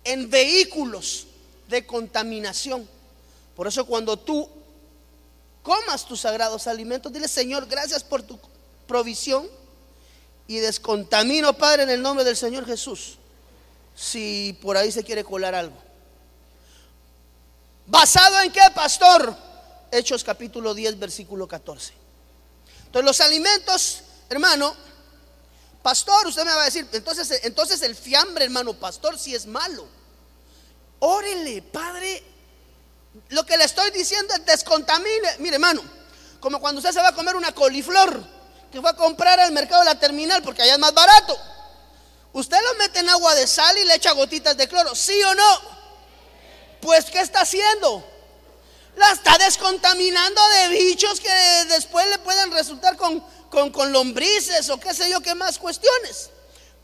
en, 0.04 0.30
vehículos 0.30 1.27
de 1.68 1.86
contaminación. 1.86 2.88
Por 3.56 3.68
eso 3.68 3.86
cuando 3.86 4.18
tú 4.18 4.50
comas 5.64 6.06
tus 6.06 6.22
sagrados 6.22 6.68
alimentos, 6.68 7.12
dile 7.12 7.28
Señor, 7.28 7.66
gracias 7.68 8.04
por 8.04 8.24
tu 8.24 8.40
provisión 8.88 9.48
y 10.48 10.58
descontamino, 10.58 11.54
Padre, 11.54 11.84
en 11.84 11.90
el 11.90 12.02
nombre 12.02 12.24
del 12.24 12.38
Señor 12.38 12.66
Jesús, 12.66 13.18
si 13.96 14.58
por 14.62 14.78
ahí 14.78 14.92
se 14.92 15.04
quiere 15.04 15.24
colar 15.24 15.56
algo. 15.56 15.76
¿Basado 17.86 18.42
en 18.42 18.52
qué, 18.52 18.62
pastor? 18.74 19.36
Hechos 19.92 20.24
capítulo 20.24 20.74
10, 20.74 21.00
versículo 21.00 21.48
14. 21.48 21.94
Entonces 22.86 23.06
los 23.06 23.22
alimentos 23.22 24.04
hermano, 24.30 24.76
Pastor, 25.82 26.28
usted 26.28 26.44
me 26.44 26.54
va 26.54 26.64
a 26.64 26.66
decir, 26.66 26.86
entonces, 26.92 27.40
entonces 27.44 27.82
el 27.82 27.96
fiambre, 27.96 28.46
hermano, 28.46 28.74
pastor, 28.74 29.18
si 29.18 29.34
es 29.34 29.46
malo. 29.46 29.88
Órele, 31.00 31.62
Padre. 31.62 32.24
Lo 33.30 33.46
que 33.46 33.58
le 33.58 33.64
estoy 33.64 33.92
diciendo 33.92 34.34
es 34.34 34.46
descontamine. 34.46 35.38
Mire, 35.40 35.56
hermano, 35.56 35.82
como 36.40 36.60
cuando 36.60 36.80
usted 36.80 36.92
se 36.92 37.02
va 37.02 37.10
a 37.10 37.16
comer 37.16 37.36
una 37.36 37.54
coliflor 37.54 38.24
que 38.72 38.82
fue 38.82 38.90
a 38.90 38.94
comprar 38.96 39.40
al 39.40 39.52
mercado 39.52 39.82
de 39.82 39.86
la 39.86 40.00
terminal 40.00 40.44
porque 40.44 40.62
allá 40.62 40.74
es 40.74 40.80
más 40.80 40.94
barato. 40.94 41.38
Usted 42.34 42.58
lo 42.62 42.76
mete 42.76 43.00
en 43.00 43.10
agua 43.10 43.34
de 43.36 43.48
sal 43.48 43.78
y 43.78 43.86
le 43.86 43.96
echa 43.96 44.12
gotitas 44.12 44.56
de 44.58 44.68
cloro, 44.68 44.94
¿sí 44.94 45.20
o 45.24 45.34
no? 45.34 45.62
Pues, 46.82 47.06
¿qué 47.06 47.20
está 47.20 47.42
haciendo? 47.42 48.06
La 48.96 49.12
está 49.12 49.38
descontaminando 49.38 50.42
de 50.50 50.68
bichos 50.70 51.20
que 51.20 51.32
después 51.70 52.08
le 52.08 52.20
pueden 52.20 52.52
resultar 52.52 52.98
con, 52.98 53.24
con, 53.50 53.92
lombrices 53.92 54.70
o 54.70 54.80
qué 54.80 54.94
sé 54.94 55.10
yo, 55.10 55.22
qué 55.22 55.36
más 55.36 55.58
cuestiones. 55.58 56.30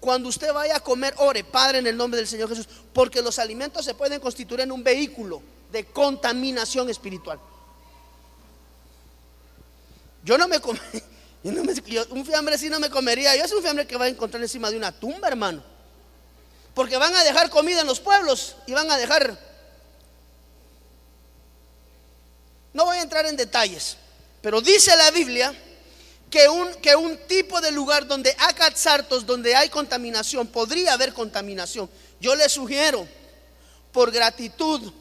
Cuando 0.03 0.27
usted 0.27 0.51
vaya 0.51 0.75
a 0.75 0.79
comer, 0.81 1.13
ore, 1.19 1.45
Padre, 1.45 1.77
en 1.77 1.87
el 1.87 1.95
nombre 1.95 2.17
del 2.17 2.27
Señor 2.27 2.49
Jesús, 2.49 2.67
porque 2.91 3.21
los 3.21 3.39
alimentos 3.39 3.85
se 3.85 3.93
pueden 3.93 4.19
constituir 4.19 4.59
en 4.59 4.73
un 4.73 4.83
vehículo 4.83 5.41
de 5.71 5.85
contaminación 5.85 6.89
espiritual. 6.89 7.39
Yo 10.21 10.37
no 10.37 10.49
me 10.49 10.59
comí, 10.59 10.77
un 12.09 12.25
fiambre 12.25 12.55
así 12.55 12.69
no 12.69 12.81
me 12.81 12.89
comería. 12.89 13.33
Yo 13.37 13.45
es 13.45 13.53
un 13.53 13.61
fiambre 13.61 13.87
que 13.87 13.95
va 13.95 14.03
a 14.03 14.07
encontrar 14.09 14.43
encima 14.43 14.69
de 14.69 14.75
una 14.75 14.91
tumba, 14.91 15.29
hermano. 15.29 15.63
Porque 16.73 16.97
van 16.97 17.15
a 17.15 17.23
dejar 17.23 17.49
comida 17.49 17.79
en 17.79 17.87
los 17.87 18.01
pueblos 18.01 18.57
y 18.67 18.73
van 18.73 18.91
a 18.91 18.97
dejar... 18.97 19.39
No 22.73 22.83
voy 22.83 22.97
a 22.97 23.03
entrar 23.03 23.25
en 23.25 23.37
detalles, 23.37 23.95
pero 24.41 24.59
dice 24.59 24.93
la 24.97 25.11
Biblia 25.11 25.57
que 26.33 26.49
un, 26.49 26.73
que 26.81 26.95
un 26.95 27.15
tipo 27.27 27.61
de 27.61 27.69
lugar 27.69 28.07
donde 28.07 28.35
hay 28.39 28.55
catzartos, 28.55 29.23
donde 29.23 29.53
hay 29.53 29.69
contaminación, 29.69 30.47
podría 30.47 30.93
haber 30.93 31.13
contaminación. 31.13 31.87
Yo 32.19 32.33
le 32.35 32.49
sugiero, 32.49 33.07
por 33.91 34.09
gratitud, 34.09 34.91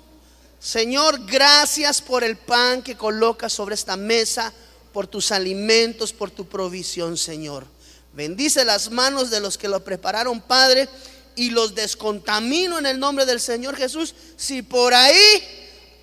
Señor, 0.61 1.25
gracias 1.25 2.03
por 2.03 2.23
el 2.23 2.37
pan 2.37 2.83
que 2.83 2.99
colocas 2.99 3.51
sobre 3.55 3.75
esta 3.75 3.97
mesa 3.97 4.53
por 4.93 5.07
tus 5.07 5.33
alimentos, 5.33 6.13
por 6.13 6.31
tu 6.31 6.47
provisión, 6.47 7.17
Señor. 7.17 7.67
Bendice 8.13 8.67
las 8.67 8.91
manos 8.91 9.31
de 9.31 9.41
los 9.41 9.57
que 9.57 9.69
lo 9.69 9.83
prepararon, 9.83 10.39
Padre, 10.43 10.87
y 11.35 11.49
los 11.49 11.75
descontamino 11.75 12.79
en 12.79 12.85
el 12.85 13.01
nombre 13.01 13.25
del 13.25 13.41
Señor 13.41 13.75
Jesús. 13.75 14.15
Si 14.37 14.61
por 14.61 14.93
ahí 14.93 15.43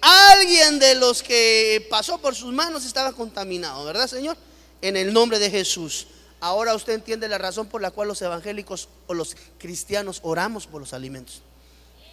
alguien 0.01 0.79
de 0.79 0.95
los 0.95 1.21
que 1.21 1.85
pasó 1.87 2.17
por 2.17 2.33
sus 2.33 2.51
manos 2.51 2.83
estaba 2.83 3.13
contaminado, 3.13 3.85
¿verdad, 3.85 4.07
Señor? 4.07 4.35
En 4.81 4.97
el 4.97 5.13
nombre 5.13 5.39
de 5.39 5.49
Jesús. 5.49 6.07
Ahora 6.39 6.73
usted 6.73 6.93
entiende 6.93 7.27
la 7.27 7.37
razón 7.37 7.67
por 7.67 7.81
la 7.81 7.91
cual 7.91 8.07
los 8.07 8.21
evangélicos 8.21 8.87
o 9.07 9.13
los 9.13 9.35
cristianos 9.57 10.19
oramos 10.23 10.67
por 10.67 10.79
los 10.79 10.93
alimentos. 10.93 11.41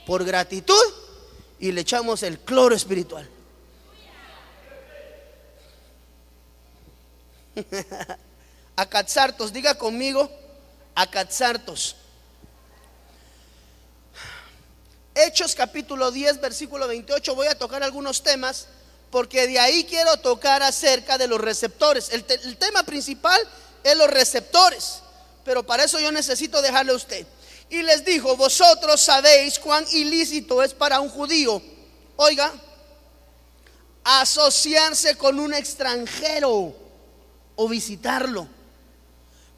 Por 0.05 0.25
gratitud 0.25 0.75
y 1.61 1.73
le 1.73 1.83
echamos 1.83 2.23
el 2.23 2.41
cloro 2.41 2.75
espiritual. 2.75 3.29
Acatzartos, 8.77 9.53
diga 9.53 9.77
conmigo, 9.77 10.31
Acatzartos. 10.95 11.97
Hechos 15.15 15.55
capítulo 15.55 16.11
10, 16.11 16.41
versículo 16.43 16.87
28, 16.87 17.35
voy 17.35 17.47
a 17.47 17.57
tocar 17.57 17.83
algunos 17.83 18.23
temas 18.23 18.69
porque 19.11 19.47
de 19.47 19.59
ahí 19.59 19.85
quiero 19.85 20.17
tocar 20.19 20.63
acerca 20.63 21.19
de 21.19 21.27
los 21.27 21.41
receptores. 21.41 22.11
El, 22.11 22.25
tema 22.57 22.83
principal 22.83 23.41
es 23.83 23.97
los 23.97 24.09
receptores, 24.09 25.01
pero 25.45 25.65
para 25.65 25.85
eso 25.85 25.99
yo 25.99 26.13
necesito 26.13 26.61
dejarle 26.63 26.93
a 26.93 26.97
usted. 26.97 27.27
Y 27.69 27.83
les 27.83 28.05
dijo, 28.05 28.37
vosotros 28.37 29.01
sabéis 29.01 29.59
cuán 29.59 29.85
ilícito 29.93 30.63
es 30.63 30.73
para 30.75 31.01
un 31.01 31.09
judío, 31.09 31.61
oiga, 32.17 32.53
asociarse 34.05 35.17
con 35.17 35.41
un 35.41 35.53
extranjero 35.53 36.75
o 37.57 37.69
visitarlo. 37.69 38.49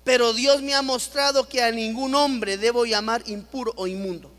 Pero 0.04 0.32
Dios 0.32 0.62
me 0.62 0.74
ha 0.74 0.80
mostrado 0.80 1.46
que 1.46 1.62
a 1.62 1.70
ningún 1.70 2.14
hombre 2.14 2.56
debo 2.56 2.86
llamar 2.86 3.22
impuro 3.26 3.74
o 3.76 3.86
inmundo. 3.86 4.30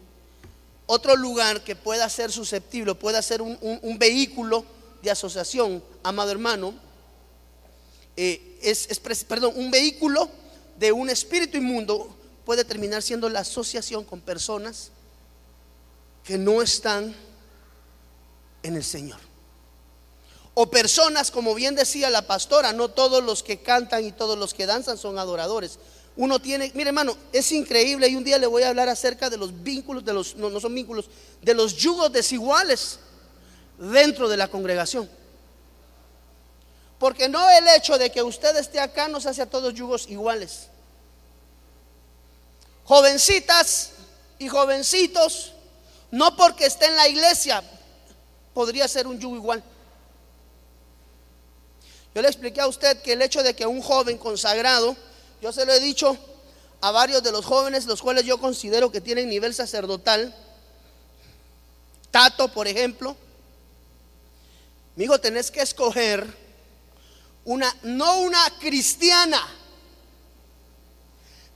Otro 0.88 1.16
lugar 1.16 1.64
que 1.64 1.76
pueda 1.76 2.10
ser 2.10 2.32
susceptible, 2.32 2.96
pueda 2.96 3.22
ser 3.22 3.44
un, 3.44 4.00
vehículo 4.00 4.66
de 5.02 5.12
asociación, 5.12 5.84
amado 6.04 6.32
hermano, 6.32 6.74
eh, 8.22 8.60
es, 8.62 9.00
perdón, 9.24 9.54
un 9.56 9.72
vehículo 9.72 10.30
de 10.78 10.92
un 10.92 11.10
espíritu 11.10 11.58
inmundo 11.58 12.16
puede 12.46 12.66
terminar 12.66 13.02
siendo 13.02 13.30
la 13.30 13.42
asociación 13.42 14.04
con 14.04 14.22
personas 14.22 14.92
que 16.24 16.38
no 16.38 16.62
están 16.62 17.16
en 18.64 18.76
el 18.76 18.84
Señor. 18.84 19.20
O 20.54 20.70
personas, 20.70 21.32
como 21.32 21.56
bien 21.56 21.76
decía 21.76 22.10
la 22.10 22.28
pastora, 22.28 22.74
no 22.74 22.90
todos 22.90 23.24
los 23.24 23.44
que 23.44 23.60
cantan 23.60 24.04
y 24.04 24.12
todos 24.12 24.38
los 24.38 24.54
que 24.54 24.66
danzan 24.66 24.98
son 24.98 25.18
adoradores. 25.18 25.80
Uno 26.18 26.40
tiene, 26.40 26.72
mire 26.76 26.90
hermano, 26.90 27.16
es 27.32 27.52
increíble 27.54 28.10
y 28.10 28.18
un 28.18 28.26
día 28.26 28.38
le 28.38 28.48
voy 28.48 28.64
a 28.64 28.70
hablar 28.70 28.90
acerca 28.90 29.30
de 29.30 29.38
los 29.38 29.64
vínculos, 29.64 30.04
de 30.04 30.12
los, 30.12 30.36
no, 30.36 30.50
no 30.50 30.60
son 30.60 30.76
vínculos, 30.76 31.06
de 31.42 31.54
los 31.54 31.78
yugos 31.78 32.12
desiguales 32.12 33.00
dentro 33.80 34.28
de 34.28 34.38
la 34.38 34.48
congregación. 34.48 35.10
Porque 37.00 37.30
no 37.30 37.50
el 37.50 37.68
hecho 37.70 37.98
de 37.98 38.12
que 38.12 38.22
usted 38.22 38.56
esté 38.58 38.80
acá 38.80 39.08
nos 39.08 39.26
hace 39.26 39.42
a 39.42 39.50
todos 39.50 39.74
yugos 39.74 40.08
iguales. 40.10 40.68
Jovencitas 42.84 43.92
y 44.38 44.50
jovencitos, 44.50 45.54
no 46.12 46.36
porque 46.36 46.66
esté 46.66 46.88
en 46.88 46.96
la 46.98 47.08
iglesia, 47.08 47.64
podría 48.54 48.88
ser 48.88 49.08
un 49.08 49.20
yugo 49.20 49.36
igual. 49.38 49.64
Yo 52.14 52.22
le 52.22 52.28
expliqué 52.28 52.60
a 52.60 52.68
usted 52.68 53.02
que 53.02 53.14
el 53.14 53.22
hecho 53.22 53.44
de 53.44 53.56
que 53.56 53.66
un 53.66 53.82
joven 53.82 54.18
consagrado, 54.18 54.98
yo 55.42 55.54
se 55.54 55.66
lo 55.66 55.72
he 55.72 55.80
dicho 55.80 56.18
a 56.82 56.92
varios 56.92 57.24
de 57.24 57.32
los 57.32 57.46
jóvenes, 57.46 57.86
los 57.86 58.02
cuales 58.02 58.26
yo 58.26 58.40
considero 58.40 58.92
que 58.92 59.00
tienen 59.00 59.30
nivel 59.30 59.54
sacerdotal, 59.54 60.36
Tato, 62.12 62.48
por 62.48 62.68
ejemplo, 62.68 63.16
mi 65.00 65.06
hijo, 65.06 65.18
tenés 65.18 65.50
que 65.50 65.62
escoger 65.62 66.28
una, 67.46 67.74
no 67.84 68.18
una 68.18 68.44
cristiana, 68.60 69.42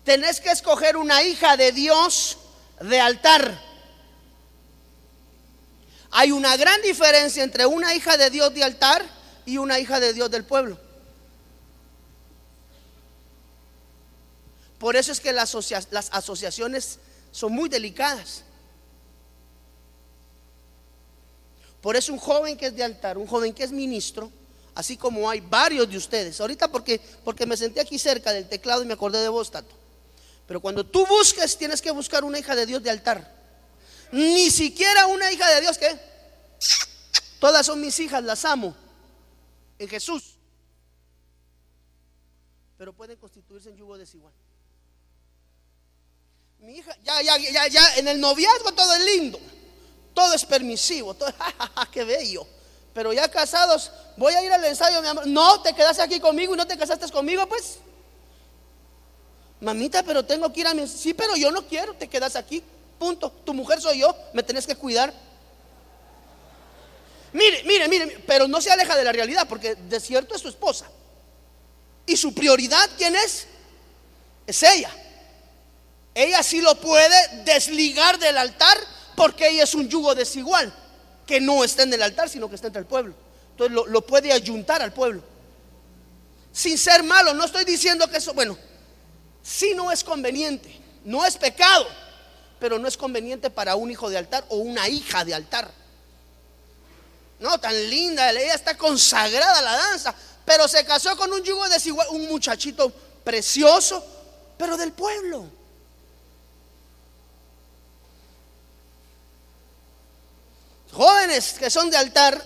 tenés 0.06 0.40
que 0.40 0.50
escoger 0.50 0.96
una 0.96 1.22
hija 1.24 1.58
de 1.58 1.74
Dios 1.74 2.38
de 2.80 3.02
altar. 3.02 3.60
Hay 6.12 6.32
una 6.32 6.56
gran 6.56 6.82
diferencia 6.84 7.44
entre 7.44 7.66
una 7.66 7.94
hija 7.94 8.16
de 8.16 8.30
Dios 8.30 8.54
de 8.54 8.64
altar 8.64 9.06
y 9.46 9.58
una 9.58 9.78
hija 9.78 10.00
de 10.00 10.14
Dios 10.14 10.32
del 10.32 10.46
pueblo. 10.46 10.80
Por 14.80 14.96
eso 14.96 15.12
es 15.12 15.20
que 15.20 15.34
las, 15.34 15.54
asociaciones 16.12 16.98
son 17.34 17.52
muy 17.52 17.68
delicadas. 17.68 18.46
Por 21.84 21.98
eso 21.98 22.14
un 22.14 22.20
joven 22.20 22.56
que 22.56 22.68
es 22.68 22.76
de 22.78 22.82
altar, 22.82 23.18
un 23.18 23.28
joven 23.28 23.54
que 23.54 23.66
es 23.66 23.74
ministro, 23.74 24.32
así 24.74 24.96
como 24.96 25.30
hay 25.30 25.42
varios 25.42 25.90
de 25.90 25.98
ustedes. 25.98 26.40
Ahorita 26.40 26.72
porque, 26.72 27.02
porque 27.26 27.46
me 27.46 27.58
senté 27.58 27.82
aquí 27.82 28.00
cerca 28.00 28.32
del 28.32 28.48
teclado 28.48 28.84
y 28.84 28.86
me 28.86 28.94
acordé 28.94 29.22
de 29.22 29.28
vos, 29.28 29.52
Tato. 29.52 29.76
Pero 30.48 30.62
cuando 30.62 30.86
tú 30.86 31.06
busques, 31.06 31.58
tienes 31.58 31.82
que 31.82 31.92
buscar 31.92 32.24
una 32.24 32.40
hija 32.40 32.56
de 32.56 32.66
Dios 32.66 32.82
de 32.82 32.90
altar. 32.90 33.30
Ni 34.14 34.50
siquiera 34.50 35.08
una 35.08 35.30
hija 35.30 35.46
de 35.54 35.60
Dios 35.60 35.78
que... 35.78 36.00
Todas 37.42 37.66
son 37.66 37.82
mis 37.82 38.00
hijas, 38.00 38.24
las 38.24 38.46
amo 38.46 38.74
en 39.78 39.90
Jesús. 39.90 40.36
Pero 42.78 42.94
pueden 42.94 43.18
constituirse 43.18 43.72
en 43.72 43.76
yugo 43.76 43.98
desigual. 43.98 44.34
Mi 46.60 46.78
hija, 46.78 46.98
ya, 47.04 47.22
ya, 47.22 47.38
ya, 47.38 47.68
ya, 47.68 47.96
en 47.98 48.08
el 48.08 48.22
noviazgo 48.22 48.72
todo 48.72 48.94
es 48.94 49.06
lindo, 49.06 49.38
todo 50.14 50.34
es 50.34 50.46
permisivo, 50.46 51.14
todo, 51.14 51.34
qué 51.92 52.04
bello. 52.04 52.48
Pero 52.94 53.12
ya 53.12 53.28
casados, 53.30 53.92
voy 54.16 54.34
a 54.34 54.44
ir 54.44 54.52
al 54.52 54.64
ensayo, 54.64 55.02
mi 55.02 55.08
amor. 55.08 55.26
No, 55.28 55.62
te 55.62 55.74
quedaste 55.74 56.02
aquí 56.02 56.20
conmigo 56.20 56.54
y 56.54 56.58
no 56.58 56.68
te 56.68 56.78
casaste 56.78 57.10
conmigo, 57.12 57.48
pues. 57.48 57.80
Mamita, 59.60 60.04
pero 60.04 60.24
tengo 60.24 60.52
que 60.54 60.60
ir 60.60 60.68
a 60.68 60.74
mi. 60.74 60.88
Sí, 60.88 61.14
pero 61.14 61.36
yo 61.36 61.50
no 61.52 61.66
quiero, 61.66 61.94
te 61.96 62.08
quedas 62.08 62.36
aquí. 62.36 62.64
Punto. 63.00 63.32
Tu 63.44 63.54
mujer 63.54 63.82
soy 63.82 64.00
yo, 64.00 64.16
me 64.34 64.44
tenés 64.44 64.68
que 64.68 64.76
cuidar. 64.76 65.14
Mire, 67.32 67.64
mire, 67.64 67.88
mire, 67.88 68.24
pero 68.28 68.48
no 68.48 68.62
se 68.62 68.72
aleja 68.72 68.96
de 68.96 69.04
la 69.04 69.12
realidad 69.12 69.48
porque 69.50 69.74
de 69.74 70.00
cierto 70.00 70.36
es 70.36 70.42
su 70.42 70.50
esposa. 70.50 70.86
Y 72.06 72.16
su 72.16 72.34
prioridad, 72.34 72.90
¿quién 72.98 73.16
es? 73.16 73.48
Es 74.46 74.62
ella. 74.62 74.92
Ella 76.14 76.44
sí 76.44 76.62
lo 76.62 76.76
puede 76.76 77.44
desligar 77.44 78.20
del 78.20 78.38
altar 78.38 78.78
porque 79.16 79.50
ella 79.50 79.64
es 79.64 79.74
un 79.74 79.88
yugo 79.88 80.16
desigual, 80.16 80.74
que 81.26 81.40
no 81.40 81.64
está 81.64 81.84
en 81.84 81.94
el 81.94 82.04
altar, 82.04 82.30
sino 82.30 82.50
que 82.50 82.56
está 82.56 82.68
entre 82.68 82.82
el 82.82 82.88
pueblo. 82.88 83.14
Entonces 83.52 83.76
lo, 83.88 84.02
puede 84.02 84.32
ayuntar 84.32 84.82
al 84.82 84.94
pueblo. 84.94 85.22
Sin 86.52 86.78
ser 86.78 87.04
malo, 87.04 87.34
no 87.34 87.46
estoy 87.46 87.66
diciendo 87.66 88.08
que 88.10 88.18
eso, 88.18 88.34
bueno, 88.34 88.58
Sí 89.44 89.74
no 89.76 89.92
es 89.92 90.04
conveniente, 90.06 90.82
no 91.04 91.26
es 91.26 91.36
pecado, 91.36 91.86
pero 92.60 92.80
no 92.80 92.88
es 92.88 92.96
conveniente 92.96 93.50
para 93.50 93.76
un 93.76 93.92
hijo 93.92 94.10
de 94.10 94.18
altar 94.18 94.46
o 94.48 94.56
una 94.56 94.88
hija 94.88 95.26
de 95.26 95.34
altar. 95.34 95.70
No, 97.40 97.60
tan 97.60 97.76
linda, 97.90 98.32
ella 98.32 98.54
está 98.54 98.78
consagrada 98.78 99.60
a 99.60 99.62
la 99.62 99.76
danza, 99.76 100.16
pero 100.46 100.66
se 100.70 100.86
casó 100.86 101.18
con 101.18 101.32
un 101.34 101.44
yugo 101.44 101.68
desigual, 101.68 102.08
un 102.12 102.26
muchachito 102.30 102.90
precioso, 103.26 104.06
pero 104.58 104.78
del 104.78 104.94
pueblo. 104.94 105.46
Jóvenes 110.94 111.54
que 111.54 111.70
son 111.70 111.90
de 111.90 111.98
altar, 111.98 112.44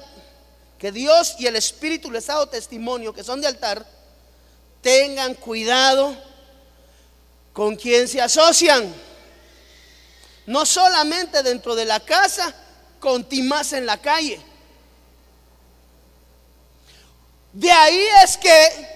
que 0.80 0.92
Dios 0.92 1.36
y 1.38 1.48
el 1.48 1.56
Espíritu 1.58 2.10
les 2.10 2.30
ha 2.30 2.34
dado 2.34 2.48
testimonio, 2.48 3.14
que 3.14 3.24
son 3.24 3.42
de 3.42 3.48
altar, 3.48 3.86
tengan 4.82 5.34
cuidado 5.34 6.16
con 7.52 7.76
quien 7.76 8.08
se 8.08 8.22
asocian. 8.22 8.94
No 10.46 10.66
solamente 10.66 11.44
dentro 11.44 11.76
de 11.76 11.84
la 11.84 12.00
casa, 12.00 12.54
con 13.02 13.26
Timás 13.26 13.74
en 13.74 13.86
la 13.86 13.98
calle. 13.98 14.40
De 17.52 17.70
ahí 17.70 18.06
es 18.24 18.38
que, 18.38 18.88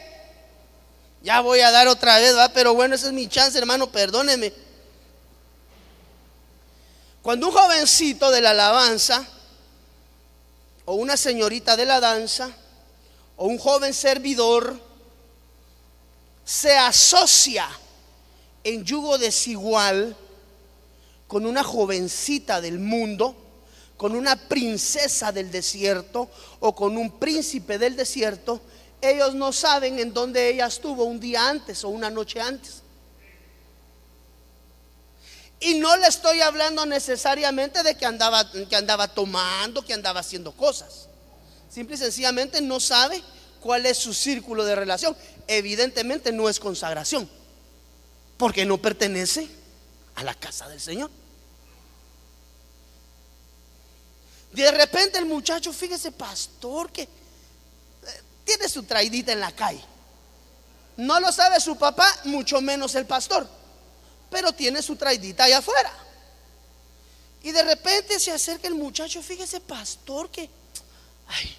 ya 1.24 1.42
voy 1.42 1.60
a 1.60 1.72
dar 1.72 1.90
otra 1.90 2.20
vez, 2.20 2.34
pero 2.54 2.74
bueno, 2.74 2.96
esa 2.96 3.08
es 3.08 3.14
mi 3.14 3.28
chance, 3.28 3.58
hermano, 3.58 3.92
perdóneme. 3.92 4.54
Cuando 7.22 7.48
un 7.48 7.54
jovencito 7.54 8.32
de 8.32 8.40
la 8.40 8.52
alabanza, 8.52 9.28
o 10.86 10.96
una 10.96 11.18
señorita 11.18 11.76
de 11.76 11.86
la 11.86 12.00
danza, 12.00 12.50
o 13.38 13.48
un 13.48 13.58
joven 13.58 13.94
servidor, 13.94 14.80
se 16.44 16.76
asocia 16.76 17.68
en 18.64 18.84
yugo 18.84 19.18
desigual 19.18 20.16
con 21.28 21.46
una 21.46 21.64
jovencita 21.64 22.60
del 22.60 22.80
mundo, 22.80 23.36
con 23.98 24.16
una 24.16 24.36
princesa 24.36 25.32
del 25.32 25.52
desierto 25.52 26.30
o 26.60 26.76
con 26.76 26.98
un 26.98 27.20
príncipe 27.20 27.78
del 27.78 27.96
desierto, 27.96 28.60
ellos 29.02 29.34
no 29.34 29.52
saben 29.52 30.00
en 30.00 30.14
dónde 30.14 30.50
ella 30.50 30.68
estuvo 30.68 31.04
un 31.04 31.20
día 31.20 31.50
antes 31.50 31.84
o 31.84 31.90
una 31.90 32.10
noche 32.10 32.40
antes. 32.40 32.81
Y 35.62 35.76
no 35.76 35.96
le 35.96 36.08
estoy 36.08 36.42
hablando 36.42 36.88
necesariamente 36.88 37.84
de 37.84 37.96
que 37.96 38.08
andaba, 38.08 38.52
que 38.52 38.76
andaba 38.76 39.08
tomando, 39.08 39.86
que 39.86 39.94
andaba 39.94 40.22
haciendo 40.22 40.52
cosas. 40.54 41.08
Simple 41.70 41.96
y 41.96 42.00
sencillamente 42.00 42.60
no 42.62 42.80
sabe 42.80 43.22
cuál 43.62 43.86
es 43.86 43.98
su 43.98 44.12
círculo 44.14 44.66
de 44.66 44.76
relación. 44.76 45.16
Evidentemente 45.48 46.32
no 46.32 46.50
es 46.50 46.60
consagración, 46.60 47.30
porque 48.38 48.66
no 48.66 48.80
pertenece 48.80 49.48
a 50.16 50.24
la 50.24 50.34
casa 50.34 50.68
del 50.68 50.82
Señor. 50.82 51.12
De 54.52 54.70
repente 54.72 55.20
el 55.20 55.28
muchacho, 55.28 55.72
fíjese, 55.72 56.12
pastor, 56.12 56.92
que 56.92 57.04
eh, 57.04 57.08
tiene 58.44 58.68
su 58.68 58.82
traidita 58.84 59.32
en 59.32 59.40
la 59.40 59.52
calle. 59.52 59.84
No 60.98 61.20
lo 61.20 61.32
sabe 61.32 61.60
su 61.62 61.78
papá, 61.78 62.12
mucho 62.26 62.62
menos 62.62 62.96
el 62.96 63.06
pastor, 63.06 63.48
pero 64.32 64.54
tiene 64.54 64.82
su 64.82 64.96
traidita 64.96 65.44
allá 65.44 65.60
afuera. 65.60 65.94
Y 67.44 67.52
de 67.52 67.64
repente 67.64 68.20
se 68.20 68.32
acerca 68.32 68.68
el 68.68 68.76
muchacho, 68.76 69.22
fíjese, 69.22 69.60
pastor, 69.60 70.30
que, 70.30 70.50
ay, 71.28 71.56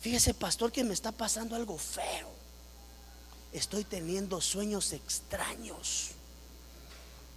fíjese, 0.00 0.34
pastor, 0.34 0.70
que 0.70 0.84
me 0.84 0.94
está 0.94 1.10
pasando 1.10 1.56
algo 1.56 1.78
feo. 1.78 2.30
Estoy 3.52 3.84
teniendo 3.84 4.40
sueños 4.40 4.92
extraños, 4.92 6.10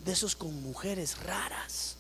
de 0.03 0.11
esos 0.11 0.35
con 0.35 0.61
mujeres 0.61 1.17
raras. 1.19 1.95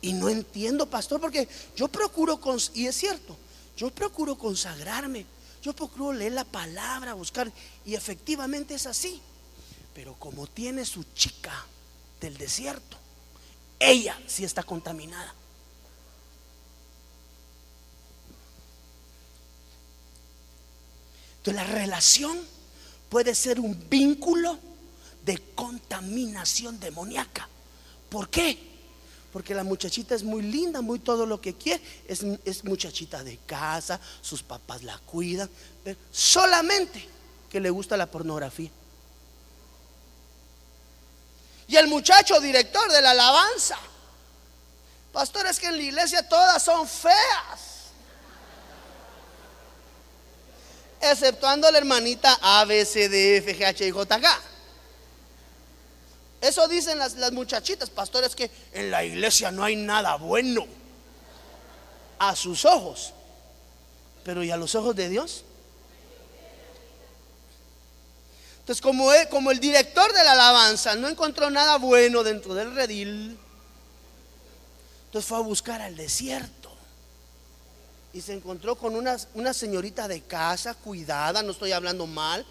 Y 0.00 0.12
no 0.12 0.28
entiendo, 0.28 0.86
pastor, 0.86 1.20
porque 1.20 1.48
yo 1.76 1.88
procuro, 1.88 2.40
y 2.72 2.86
es 2.86 2.96
cierto, 2.96 3.36
yo 3.76 3.90
procuro 3.90 4.36
consagrarme, 4.38 5.26
yo 5.62 5.72
procuro 5.74 6.12
leer 6.12 6.32
la 6.32 6.44
palabra, 6.44 7.14
buscar, 7.14 7.50
y 7.84 7.94
efectivamente 7.94 8.74
es 8.74 8.86
así. 8.86 9.20
Pero 9.94 10.14
como 10.14 10.46
tiene 10.46 10.84
su 10.84 11.04
chica 11.14 11.64
del 12.20 12.36
desierto, 12.36 12.96
ella 13.78 14.20
sí 14.26 14.44
está 14.44 14.62
contaminada. 14.62 15.34
Entonces 21.38 21.54
la 21.54 21.72
relación 21.72 22.38
puede 23.08 23.34
ser 23.34 23.60
un 23.60 23.88
vínculo 23.88 24.58
de 25.24 25.38
contaminación 25.54 26.80
demoníaca. 26.80 27.48
¿Por 28.08 28.28
qué? 28.28 28.74
porque 29.34 29.52
la 29.52 29.64
muchachita 29.64 30.14
es 30.14 30.22
muy 30.22 30.42
linda, 30.42 30.80
muy 30.80 31.00
todo 31.00 31.26
lo 31.26 31.40
que 31.40 31.54
quiere, 31.54 31.82
es, 32.06 32.62
muchachita 32.62 33.24
de 33.24 33.36
casa, 33.38 33.98
sus 34.22 34.44
papás 34.44 34.84
la 34.84 34.96
cuidan, 34.98 35.50
solamente 36.12 37.04
que 37.50 37.58
le 37.58 37.68
gusta 37.68 37.96
la 37.96 38.06
pornografía. 38.06 38.70
Y 41.66 41.76
el 41.76 41.86
muchacho 41.86 42.40
director 42.40 42.90
de 42.92 43.00
la 43.00 43.12
alabanza, 43.12 43.78
pastor, 45.12 45.46
es 45.46 45.58
que 45.58 45.68
en 45.68 45.76
la 45.76 45.82
iglesia 45.82 46.28
todas 46.28 46.62
son 46.62 46.86
feas, 46.86 47.90
exceptuando 51.00 51.70
la 51.70 51.78
hermanita 51.78 52.38
A, 52.40 52.64
B, 52.64 52.84
C, 52.84 53.08
D, 53.08 53.38
F, 53.38 53.56
G, 53.56 53.64
H, 53.64 53.86
I, 53.86 53.90
J, 53.90 54.20
K. 54.20 54.40
Eso 56.44 56.68
dicen 56.68 56.98
las, 56.98 57.32
muchachitas, 57.32 57.88
pastores, 57.88 58.36
que 58.36 58.50
en 58.72 58.90
la 58.90 59.02
iglesia 59.02 59.50
no 59.50 59.64
hay 59.64 59.76
nada 59.76 60.16
bueno 60.16 60.66
a 62.18 62.36
sus 62.36 62.66
ojos. 62.66 63.14
Pero 64.24 64.42
¿y 64.42 64.50
a 64.50 64.58
los 64.58 64.74
ojos 64.74 64.94
de 64.94 65.08
Dios? 65.08 65.44
Entonces, 68.64 68.80
como, 68.80 69.50
el 69.50 69.60
director 69.60 70.10
de 70.14 70.24
la 70.24 70.32
alabanza 70.32 70.94
no 70.94 71.06
encontró 71.06 71.50
nada 71.50 71.76
bueno 71.76 72.22
dentro 72.22 72.54
del 72.54 72.74
redil, 72.74 73.36
entonces 75.04 75.28
fue 75.28 75.36
a 75.36 75.42
buscar 75.42 75.82
al 75.82 75.94
desierto. 75.94 76.70
Y 78.14 78.22
se 78.22 78.32
encontró 78.32 78.76
con 78.76 78.94
una, 78.94 79.18
una 79.34 79.52
señorita 79.52 80.08
de 80.08 80.22
casa, 80.22 80.72
cuidada, 80.72 81.42
no 81.42 81.52
estoy 81.52 81.72
hablando 81.72 82.06
mal, 82.06 82.46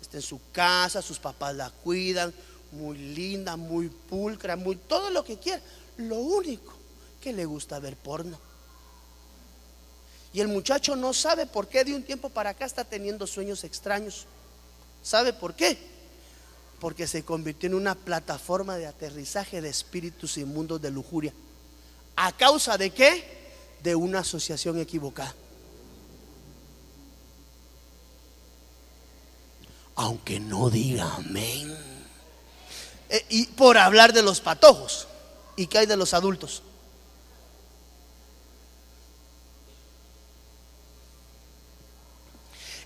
está 0.00 0.16
en 0.16 0.22
su 0.22 0.40
casa, 0.52 1.02
sus 1.02 1.18
papás 1.18 1.54
la 1.54 1.68
cuidan, 1.68 2.32
muy 2.72 2.96
linda, 2.96 3.58
muy 3.58 3.90
pulcra, 3.90 4.56
muy 4.56 4.76
todo 4.76 5.10
lo 5.10 5.22
que 5.22 5.36
quiera. 5.36 5.60
Lo 5.98 6.16
único 6.16 6.72
que 7.20 7.34
le 7.34 7.44
gusta 7.44 7.78
ver 7.78 7.94
porno. 7.94 8.38
Y 10.32 10.40
el 10.40 10.48
muchacho 10.48 10.96
no 10.96 11.12
sabe 11.12 11.44
por 11.44 11.68
qué 11.68 11.84
de 11.84 11.94
un 11.94 12.04
tiempo 12.04 12.30
para 12.30 12.50
acá 12.50 12.64
está 12.64 12.84
teniendo 12.84 13.26
sueños 13.26 13.64
extraños. 13.64 14.24
¿Sabe 15.08 15.32
por 15.32 15.54
qué? 15.54 15.78
Porque 16.80 17.06
se 17.06 17.24
convirtió 17.24 17.66
en 17.66 17.74
una 17.74 17.94
plataforma 17.94 18.76
de 18.76 18.86
aterrizaje 18.86 19.62
de 19.62 19.70
espíritus 19.70 20.36
inmundos 20.36 20.82
de 20.82 20.90
lujuria. 20.90 21.32
¿A 22.14 22.30
causa 22.32 22.76
de 22.76 22.90
qué? 22.90 23.24
De 23.82 23.94
una 23.94 24.18
asociación 24.18 24.78
equivocada. 24.78 25.34
Aunque 29.94 30.40
no 30.40 30.68
diga 30.68 31.10
amén. 31.14 31.74
Eh, 33.08 33.24
y 33.30 33.46
por 33.46 33.78
hablar 33.78 34.12
de 34.12 34.20
los 34.20 34.42
patojos. 34.42 35.08
¿Y 35.56 35.68
qué 35.68 35.78
hay 35.78 35.86
de 35.86 35.96
los 35.96 36.12
adultos? 36.12 36.62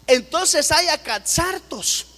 Entonces 0.07 0.71
hay 0.71 0.87
acatzartos, 0.87 2.12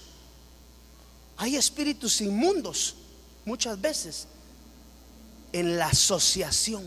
hay 1.37 1.55
espíritus 1.55 2.21
inmundos 2.21 2.95
muchas 3.43 3.79
veces 3.79 4.27
en 5.51 5.77
la 5.77 5.87
asociación. 5.87 6.83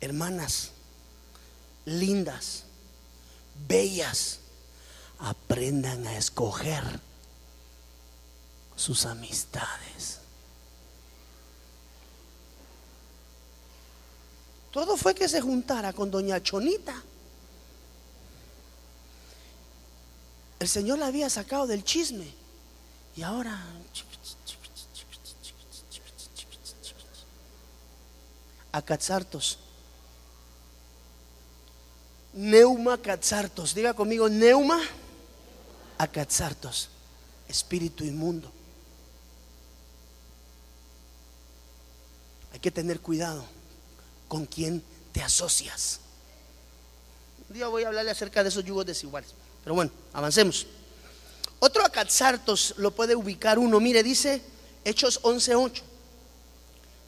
Hermanas 0.00 0.70
lindas, 1.84 2.64
bellas, 3.68 4.38
aprendan 5.18 6.06
a 6.06 6.16
escoger 6.16 6.82
sus 8.76 9.04
amistades. 9.04 10.20
Todo 14.70 14.96
fue 14.96 15.14
que 15.14 15.28
se 15.28 15.40
juntara 15.40 15.92
con 15.92 16.10
doña 16.10 16.42
Chonita. 16.42 17.02
El 20.60 20.68
Señor 20.68 20.98
la 20.98 21.06
había 21.06 21.28
sacado 21.28 21.66
del 21.66 21.82
chisme. 21.82 22.32
Y 23.16 23.22
ahora... 23.22 23.58
A 28.72 28.82
Catzartos. 28.82 29.58
Neuma 32.32 32.98
catzartos. 32.98 33.74
Diga 33.74 33.94
conmigo, 33.94 34.28
neuma 34.28 34.80
a 35.98 36.06
catzartos. 36.06 36.88
Espíritu 37.48 38.04
inmundo. 38.04 38.52
Hay 42.52 42.60
que 42.60 42.70
tener 42.70 43.00
cuidado 43.00 43.44
con 44.28 44.46
quién 44.46 44.84
te 45.10 45.22
asocias. 45.22 45.98
Un 47.48 47.54
día 47.54 47.66
voy 47.66 47.82
a 47.82 47.88
hablarle 47.88 48.12
acerca 48.12 48.44
de 48.44 48.50
esos 48.50 48.64
yugos 48.64 48.86
desiguales. 48.86 49.34
Pero 49.70 49.76
bueno, 49.76 49.92
avancemos. 50.14 50.66
Otro 51.60 51.84
acatzartos 51.84 52.74
lo 52.78 52.90
puede 52.90 53.14
ubicar 53.14 53.56
uno. 53.56 53.78
Mire, 53.78 54.02
dice 54.02 54.42
Hechos 54.84 55.20
11:8. 55.22 55.82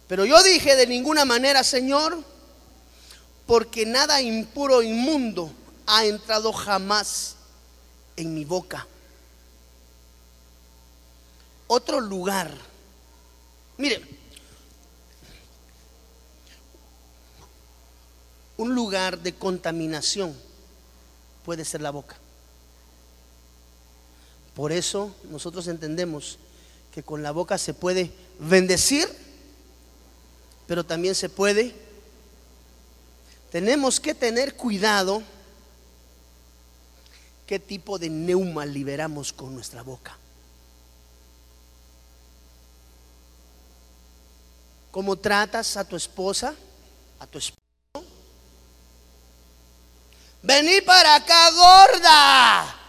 Pero 0.06 0.24
yo 0.24 0.40
dije 0.44 0.76
de 0.76 0.86
ninguna 0.86 1.24
manera, 1.24 1.64
Señor, 1.64 2.22
porque 3.48 3.84
nada 3.84 4.22
impuro 4.22 4.76
o 4.76 4.82
inmundo 4.82 5.50
ha 5.88 6.04
entrado 6.04 6.52
jamás 6.52 7.34
en 8.14 8.32
mi 8.32 8.44
boca. 8.44 8.86
Otro 11.66 11.98
lugar. 11.98 12.48
Mire, 13.76 14.06
un 18.56 18.72
lugar 18.72 19.18
de 19.18 19.34
contaminación 19.34 20.32
puede 21.44 21.64
ser 21.64 21.80
la 21.80 21.90
boca. 21.90 22.21
Por 24.62 24.70
eso 24.70 25.12
nosotros 25.24 25.66
entendemos 25.66 26.38
que 26.94 27.02
con 27.02 27.20
la 27.20 27.32
boca 27.32 27.58
se 27.58 27.74
puede 27.74 28.12
bendecir, 28.38 29.08
pero 30.68 30.86
también 30.86 31.16
se 31.16 31.28
puede. 31.28 31.74
Tenemos 33.50 33.98
que 33.98 34.14
tener 34.14 34.54
cuidado 34.54 35.20
qué 37.44 37.58
tipo 37.58 37.98
de 37.98 38.08
neuma 38.08 38.64
liberamos 38.64 39.32
con 39.32 39.52
nuestra 39.52 39.82
boca. 39.82 40.16
¿Cómo 44.92 45.16
tratas 45.16 45.76
a 45.76 45.84
tu 45.84 45.96
esposa, 45.96 46.54
a 47.18 47.26
tu 47.26 47.38
esposo? 47.38 48.06
Vení 50.40 50.80
para 50.82 51.16
acá, 51.16 51.50
gorda. 51.50 52.81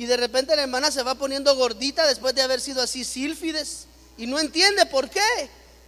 Y 0.00 0.06
de 0.06 0.16
repente 0.16 0.56
la 0.56 0.62
hermana 0.62 0.90
se 0.90 1.02
va 1.02 1.14
poniendo 1.14 1.54
gordita 1.54 2.06
después 2.06 2.34
de 2.34 2.40
haber 2.40 2.62
sido 2.62 2.80
así 2.80 3.04
sílfides. 3.04 3.86
Y 4.16 4.26
no 4.26 4.38
entiende 4.38 4.86
por 4.86 5.10
qué. 5.10 5.20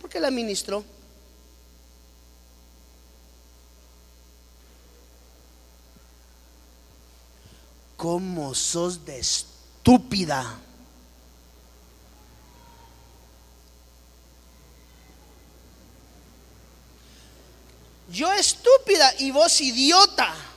Porque 0.02 0.20
la 0.20 0.30
ministró. 0.30 0.84
¿Cómo 7.96 8.54
sos 8.54 9.02
de 9.06 9.18
estúpida? 9.18 10.58
Yo 18.10 18.30
estúpida 18.34 19.14
y 19.20 19.30
vos 19.30 19.58
idiota. 19.62 20.51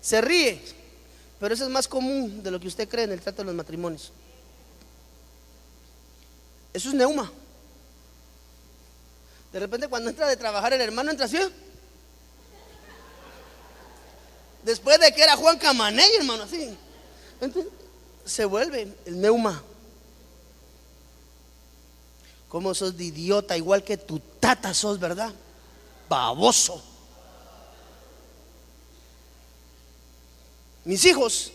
Se 0.00 0.20
ríe, 0.20 0.62
pero 1.38 1.54
eso 1.54 1.64
es 1.64 1.70
más 1.70 1.88
común 1.88 2.42
de 2.42 2.50
lo 2.50 2.60
que 2.60 2.68
usted 2.68 2.88
cree 2.88 3.04
en 3.04 3.12
el 3.12 3.20
trato 3.20 3.42
de 3.42 3.46
los 3.46 3.54
matrimonios. 3.54 4.12
Eso 6.72 6.88
es 6.88 6.94
neuma. 6.94 7.30
De 9.52 9.58
repente 9.58 9.88
cuando 9.88 10.10
entra 10.10 10.28
de 10.28 10.36
trabajar 10.36 10.72
el 10.72 10.80
hermano 10.80 11.10
entra 11.10 11.26
así. 11.26 11.38
Después 14.62 15.00
de 15.00 15.12
que 15.12 15.22
era 15.22 15.36
Juan 15.36 15.58
Camaney, 15.58 16.16
hermano, 16.16 16.42
así. 16.42 16.76
se 18.24 18.44
vuelve 18.44 18.94
el 19.06 19.20
neuma. 19.20 19.62
¿Cómo 22.48 22.74
sos 22.74 22.96
de 22.96 23.04
idiota? 23.04 23.56
Igual 23.56 23.84
que 23.84 23.96
tu 23.96 24.18
tata 24.18 24.74
sos, 24.74 24.98
¿verdad? 24.98 25.32
Baboso. 26.08 26.82
Mis 30.84 31.04
hijos, 31.04 31.52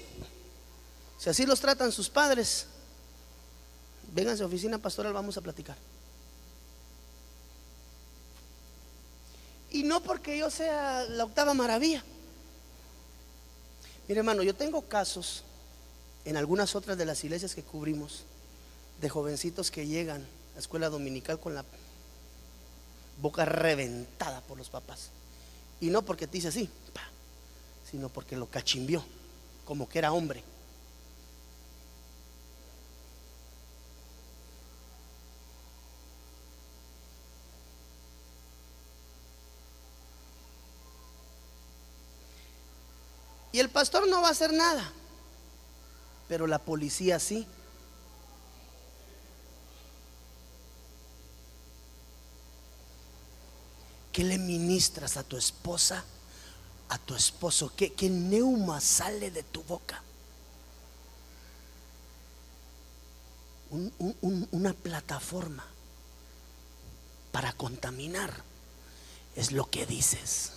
si 1.17 1.29
así 1.29 1.45
los 1.45 1.59
tratan 1.59 1.91
sus 1.91 2.09
padres, 2.09 2.67
vénganse 4.13 4.43
a 4.43 4.45
oficina 4.45 4.77
pastoral, 4.77 5.13
vamos 5.13 5.38
a 5.38 5.41
platicar. 5.41 5.77
Y 9.71 9.83
no 9.83 10.01
porque 10.01 10.38
yo 10.38 10.49
sea 10.49 11.03
la 11.09 11.25
octava 11.25 11.53
maravilla. 11.53 12.03
Mire 14.07 14.19
hermano, 14.19 14.43
yo 14.43 14.55
tengo 14.55 14.83
casos 14.83 15.43
en 16.23 16.38
algunas 16.38 16.75
otras 16.75 16.97
de 16.97 17.05
las 17.05 17.23
iglesias 17.23 17.55
que 17.55 17.63
cubrimos 17.63 18.23
de 19.01 19.09
jovencitos 19.09 19.71
que 19.71 19.88
llegan 19.88 20.21
a 20.21 20.53
la 20.55 20.59
escuela 20.59 20.89
dominical 20.89 21.39
con 21.39 21.55
la 21.55 21.65
boca 23.21 23.45
reventada 23.45 24.41
por 24.41 24.57
los 24.57 24.69
papás. 24.69 25.09
Y 25.81 25.88
no 25.88 26.03
porque 26.03 26.27
te 26.27 26.33
dice 26.33 26.49
así, 26.49 26.69
sino 27.89 28.10
porque 28.10 28.36
lo 28.36 28.48
cachimbió 28.48 29.04
como 29.65 29.89
que 29.89 30.00
era 30.00 30.12
hombre. 30.12 30.43
Y 43.52 43.60
el 43.60 43.69
pastor 43.69 44.06
no 44.10 44.21
va 44.21 44.28
a 44.28 44.32
hacer 44.32 44.52
nada, 44.52 44.91
pero 46.28 46.45
la 46.45 46.60
policía 46.60 47.19
sí. 47.19 47.48
¿Qué 54.12 54.26
le 54.26 54.38
ministras 54.38 55.15
a 55.15 55.24
tu 55.24 55.38
esposa? 55.38 56.04
A 56.89 56.98
tu 56.98 57.15
esposo? 57.15 57.71
¿Qué, 57.76 58.10
neuma 58.10 58.82
sale 58.82 59.32
de 59.32 59.43
tu 59.43 59.63
boca? 59.63 60.02
una 64.21 64.74
plataforma 64.74 65.65
para 67.34 67.52
contaminar 67.52 68.32
es 69.36 69.52
lo 69.52 69.69
que 69.69 69.86
dices. 69.86 70.52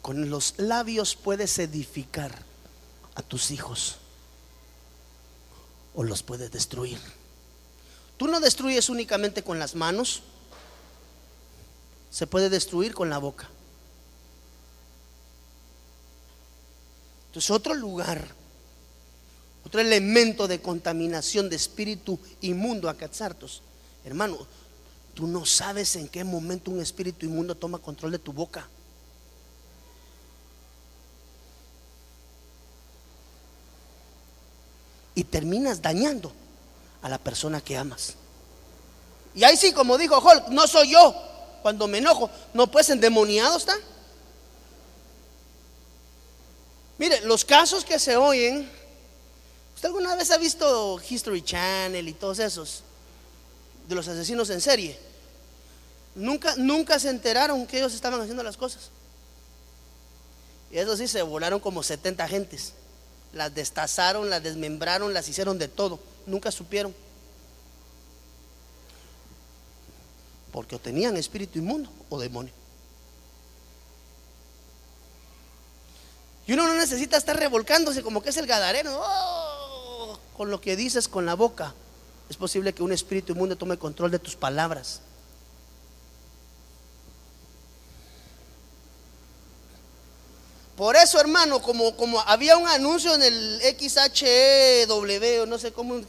Con 0.00 0.30
los 0.30 0.54
labios 0.56 1.16
puedes 1.16 1.58
edificar 1.58 2.44
a 3.16 3.22
tus 3.22 3.50
hijos 3.50 3.96
o 5.94 6.04
los 6.04 6.22
puedes 6.22 6.50
destruir. 6.50 6.98
Tú 8.16 8.28
no 8.28 8.40
destruyes 8.40 8.88
únicamente 8.88 9.42
con 9.42 9.58
las 9.58 9.74
manos, 9.74 10.22
se 12.10 12.26
puede 12.26 12.48
destruir 12.48 12.94
con 12.94 13.10
la 13.10 13.18
boca. 13.18 13.48
Entonces 17.28 17.50
otro 17.50 17.74
lugar, 17.74 18.26
otro 19.64 19.80
elemento 19.80 20.48
de 20.48 20.62
contaminación 20.62 21.50
de 21.50 21.56
espíritu 21.56 22.18
inmundo 22.40 22.88
a 22.88 22.94
Catzartos. 22.94 23.62
Hermano, 24.04 24.38
tú 25.12 25.26
no 25.26 25.44
sabes 25.44 25.96
en 25.96 26.08
qué 26.08 26.24
momento 26.24 26.70
un 26.70 26.80
espíritu 26.80 27.26
inmundo 27.26 27.54
toma 27.54 27.78
control 27.78 28.12
de 28.12 28.18
tu 28.18 28.32
boca. 28.32 28.66
Y 35.14 35.24
terminas 35.24 35.82
dañando 35.82 36.32
a 37.02 37.08
la 37.08 37.18
persona 37.18 37.60
que 37.60 37.76
amas. 37.76 38.14
Y 39.34 39.44
ahí 39.44 39.56
sí, 39.58 39.72
como 39.72 39.98
dijo 39.98 40.18
Hulk, 40.18 40.48
no 40.48 40.66
soy 40.66 40.92
yo, 40.92 41.14
cuando 41.66 41.88
me 41.88 41.98
enojo. 41.98 42.30
No, 42.54 42.68
pues 42.68 42.90
endemoniado 42.90 43.56
está. 43.56 43.76
Mire, 46.96 47.22
los 47.22 47.44
casos 47.44 47.84
que 47.84 47.98
se 47.98 48.16
oyen, 48.16 48.70
¿usted 49.74 49.88
alguna 49.88 50.14
vez 50.14 50.30
ha 50.30 50.38
visto 50.38 51.00
History 51.10 51.42
Channel 51.42 52.06
y 52.06 52.12
todos 52.12 52.38
esos? 52.38 52.84
De 53.88 53.96
los 53.96 54.06
asesinos 54.06 54.48
en 54.50 54.60
serie. 54.60 54.96
Nunca, 56.14 56.54
nunca 56.56 57.00
se 57.00 57.08
enteraron 57.08 57.66
que 57.66 57.78
ellos 57.78 57.94
estaban 57.94 58.20
haciendo 58.20 58.44
las 58.44 58.56
cosas. 58.56 58.90
Y 60.70 60.78
eso 60.78 60.96
sí, 60.96 61.08
se 61.08 61.22
volaron 61.22 61.58
como 61.58 61.82
70 61.82 62.28
gentes. 62.28 62.74
Las 63.32 63.52
destazaron, 63.56 64.30
las 64.30 64.40
desmembraron, 64.40 65.12
las 65.12 65.28
hicieron 65.28 65.58
de 65.58 65.66
todo. 65.66 65.98
Nunca 66.26 66.52
supieron. 66.52 66.94
Porque 70.56 70.74
o 70.74 70.78
tenían 70.78 71.18
espíritu 71.18 71.58
inmundo 71.58 71.90
o 72.08 72.18
demonio. 72.18 72.50
Y 76.46 76.54
uno 76.54 76.66
no 76.66 76.74
necesita 76.76 77.18
estar 77.18 77.36
revolcándose 77.36 78.02
como 78.02 78.22
que 78.22 78.30
es 78.30 78.38
el 78.38 78.46
gadareno, 78.46 78.98
oh, 78.98 80.18
con 80.34 80.50
lo 80.50 80.58
que 80.58 80.74
dices 80.74 81.08
con 81.08 81.26
la 81.26 81.34
boca, 81.34 81.74
es 82.30 82.38
posible 82.38 82.72
que 82.72 82.82
un 82.82 82.90
espíritu 82.90 83.34
inmundo 83.34 83.54
tome 83.56 83.76
control 83.76 84.10
de 84.10 84.18
tus 84.18 84.34
palabras. 84.34 85.02
Por 90.74 90.96
eso, 90.96 91.20
hermano, 91.20 91.60
como, 91.60 91.94
como 91.98 92.18
había 92.22 92.56
un 92.56 92.66
anuncio 92.66 93.14
en 93.14 93.22
el 93.22 93.60
XHW, 93.78 95.42
o 95.42 95.44
no 95.46 95.58
sé 95.58 95.70
cómo, 95.72 96.00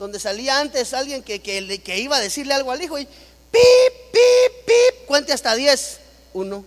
donde 0.00 0.18
salía 0.18 0.58
antes 0.58 0.94
alguien 0.94 1.22
que, 1.22 1.40
que, 1.40 1.98
iba 2.00 2.16
a 2.16 2.20
decirle 2.20 2.54
algo 2.54 2.72
al 2.72 2.82
hijo 2.82 2.98
y 2.98 3.06
pip, 3.52 3.94
pip, 4.12 4.66
pip, 4.66 5.06
cuente 5.06 5.32
hasta 5.32 5.54
10. 5.54 6.00
1, 6.34 6.64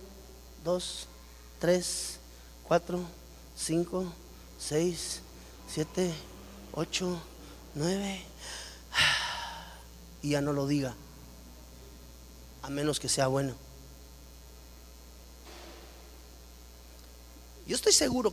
2, 0.64 1.08
3, 1.58 2.18
4, 2.68 3.00
5, 3.56 4.12
6, 4.58 5.20
7, 5.68 6.14
8, 6.72 7.22
9. 7.74 8.22
Y 10.22 10.30
ya 10.30 10.40
no 10.40 10.52
lo 10.52 10.66
diga, 10.66 10.94
a 12.62 12.70
menos 12.70 12.98
que 12.98 13.08
sea 13.08 13.26
bueno. 13.26 13.54
Yo 17.66 17.74
estoy 17.74 17.92
seguro 17.92 18.32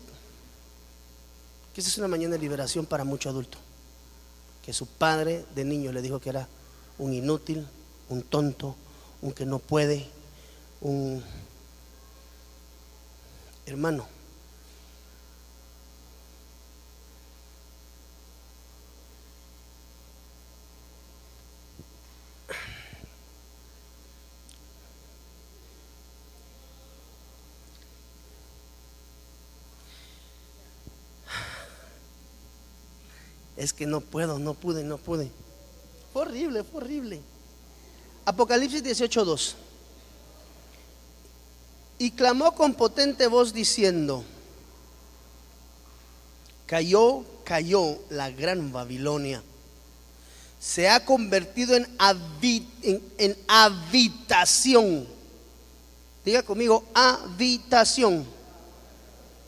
que 1.74 1.82
esta 1.82 1.90
es 1.90 1.98
una 1.98 2.08
mañana 2.08 2.34
de 2.34 2.40
liberación 2.40 2.86
para 2.86 3.04
mucho 3.04 3.30
adulto. 3.30 3.58
Que 4.64 4.74
su 4.74 4.86
padre 4.86 5.46
de 5.56 5.66
niño 5.66 5.92
le 5.92 6.02
dijo 6.02 6.20
que 6.20 6.30
era 6.30 6.48
un 7.00 7.14
inútil, 7.14 7.68
un 8.10 8.24
tonto, 8.24 8.76
un 9.22 9.34
que 9.34 9.46
no 9.46 9.60
puede, 9.60 10.08
un 10.82 11.24
hermano. 13.66 14.08
es 33.64 33.74
que 33.74 33.86
no 33.86 34.02
puedo, 34.02 34.40
no 34.40 34.54
pude, 34.54 34.84
no 34.84 34.98
pude. 34.98 35.32
Fue 36.12 36.24
horrible, 36.24 36.64
fue 36.64 36.82
horrible. 36.82 37.22
Apocalipsis 38.26 38.84
18:2. 38.84 39.56
Y 42.00 42.12
clamó 42.12 42.54
con 42.54 42.74
potente 42.74 43.28
voz 43.28 43.54
diciendo, 43.54 44.24
cayó, 46.66 47.24
cayó 47.44 48.00
la 48.10 48.32
gran 48.32 48.72
Babilonia. 48.72 49.44
Se 50.60 50.90
ha 50.90 51.06
convertido 51.06 51.76
en, 51.76 51.88
en 53.18 53.38
habitación. 53.48 55.08
Diga 56.26 56.42
conmigo, 56.44 56.86
habitación 56.94 58.26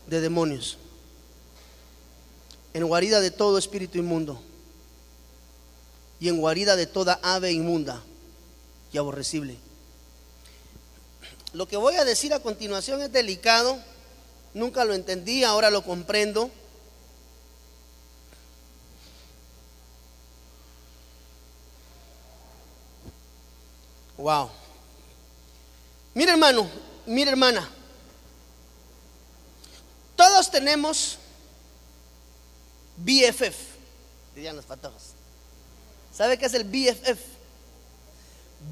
de 0.07 0.21
demonios 0.21 0.77
en 2.75 2.85
guarida 2.85 3.21
de 3.21 3.31
todo 3.31 3.57
espíritu 3.57 3.97
inmundo 3.97 4.37
y 6.19 6.27
en 6.27 6.37
guarida 6.37 6.75
de 6.75 6.85
toda 6.85 7.21
ave 7.23 7.53
inmunda 7.53 8.03
y 8.95 8.97
aborrecible. 8.97 9.57
Lo 11.51 11.67
que 11.67 11.75
voy 11.75 11.95
a 11.95 12.05
decir 12.05 12.33
a 12.33 12.39
continuación 12.39 13.01
es 13.01 13.11
delicado, 13.11 13.77
nunca 14.53 14.85
lo 14.85 14.93
entendí, 14.93 15.43
ahora 15.43 15.69
lo 15.69 15.83
comprendo. 15.83 16.49
Wow. 24.15 24.49
Mira 26.13 26.31
hermano, 26.31 26.69
mira 27.05 27.31
hermana, 27.31 27.69
todos 30.15 30.49
tenemos 30.49 31.17
BFF, 32.95 33.57
dirían 34.35 34.55
los 34.55 34.63
patojos. 34.63 35.09
¿Sabe 36.13 36.37
qué 36.37 36.45
es 36.45 36.53
el 36.53 36.63
BFF? 36.63 37.34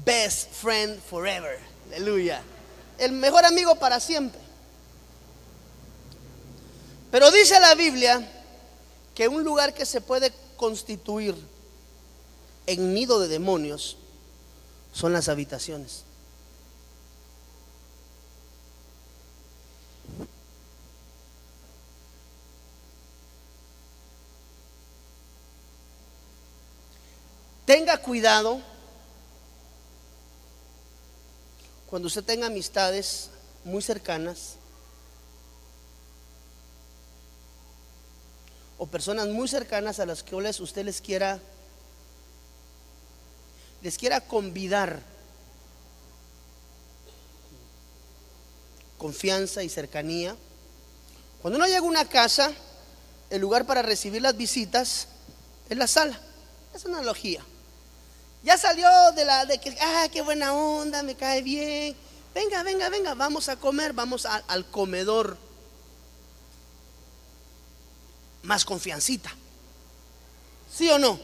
Best 0.04 0.50
Friend 0.52 1.00
Forever. 1.00 1.58
Aleluya. 1.88 2.42
El 2.98 3.12
mejor 3.12 3.44
amigo 3.44 3.76
para 3.76 4.00
siempre. 4.00 4.40
Pero 7.10 7.30
dice 7.30 7.60
la 7.60 7.74
Biblia 7.74 8.28
que 9.14 9.28
un 9.28 9.44
lugar 9.44 9.72
que 9.74 9.86
se 9.86 10.00
puede 10.00 10.32
constituir 10.56 11.36
en 12.66 12.94
nido 12.94 13.20
de 13.20 13.28
demonios 13.28 13.96
son 14.92 15.12
las 15.12 15.28
habitaciones. 15.28 16.04
Tenga 27.64 27.98
cuidado 27.98 28.60
cuando 31.94 32.08
usted 32.08 32.24
tenga 32.24 32.48
amistades 32.48 33.30
muy 33.62 33.80
cercanas 33.80 34.56
o 38.78 38.86
personas 38.88 39.28
muy 39.28 39.46
cercanas 39.46 40.00
a 40.00 40.06
las 40.06 40.24
que 40.24 40.34
usted 40.34 40.84
les 40.84 41.00
quiera 41.00 41.38
les 43.80 43.96
quiera 43.96 44.20
convidar 44.22 45.00
confianza 48.98 49.62
y 49.62 49.68
cercanía. 49.68 50.34
Cuando 51.42 51.58
uno 51.58 51.66
llega 51.66 51.78
a 51.78 51.82
una 51.82 52.08
casa, 52.08 52.52
el 53.30 53.40
lugar 53.40 53.66
para 53.66 53.82
recibir 53.82 54.20
las 54.20 54.36
visitas 54.36 55.06
es 55.70 55.78
la 55.78 55.86
sala. 55.86 56.18
Es 56.74 56.84
una 56.86 56.98
analogía. 56.98 57.44
Ya 58.44 58.58
salió 58.58 58.86
de 59.12 59.24
la 59.24 59.46
de 59.46 59.58
que, 59.58 59.74
ah, 59.80 60.06
qué 60.12 60.20
buena 60.20 60.52
onda, 60.52 61.02
me 61.02 61.14
cae 61.14 61.40
bien. 61.40 61.96
Venga, 62.34 62.62
venga, 62.62 62.90
venga, 62.90 63.14
vamos 63.14 63.48
a 63.48 63.56
comer, 63.56 63.94
vamos 63.94 64.26
al 64.26 64.66
comedor. 64.66 65.38
Más 68.42 68.66
confiancita. 68.66 69.34
¿Sí 70.70 70.90
o 70.90 70.98
no? 70.98 71.18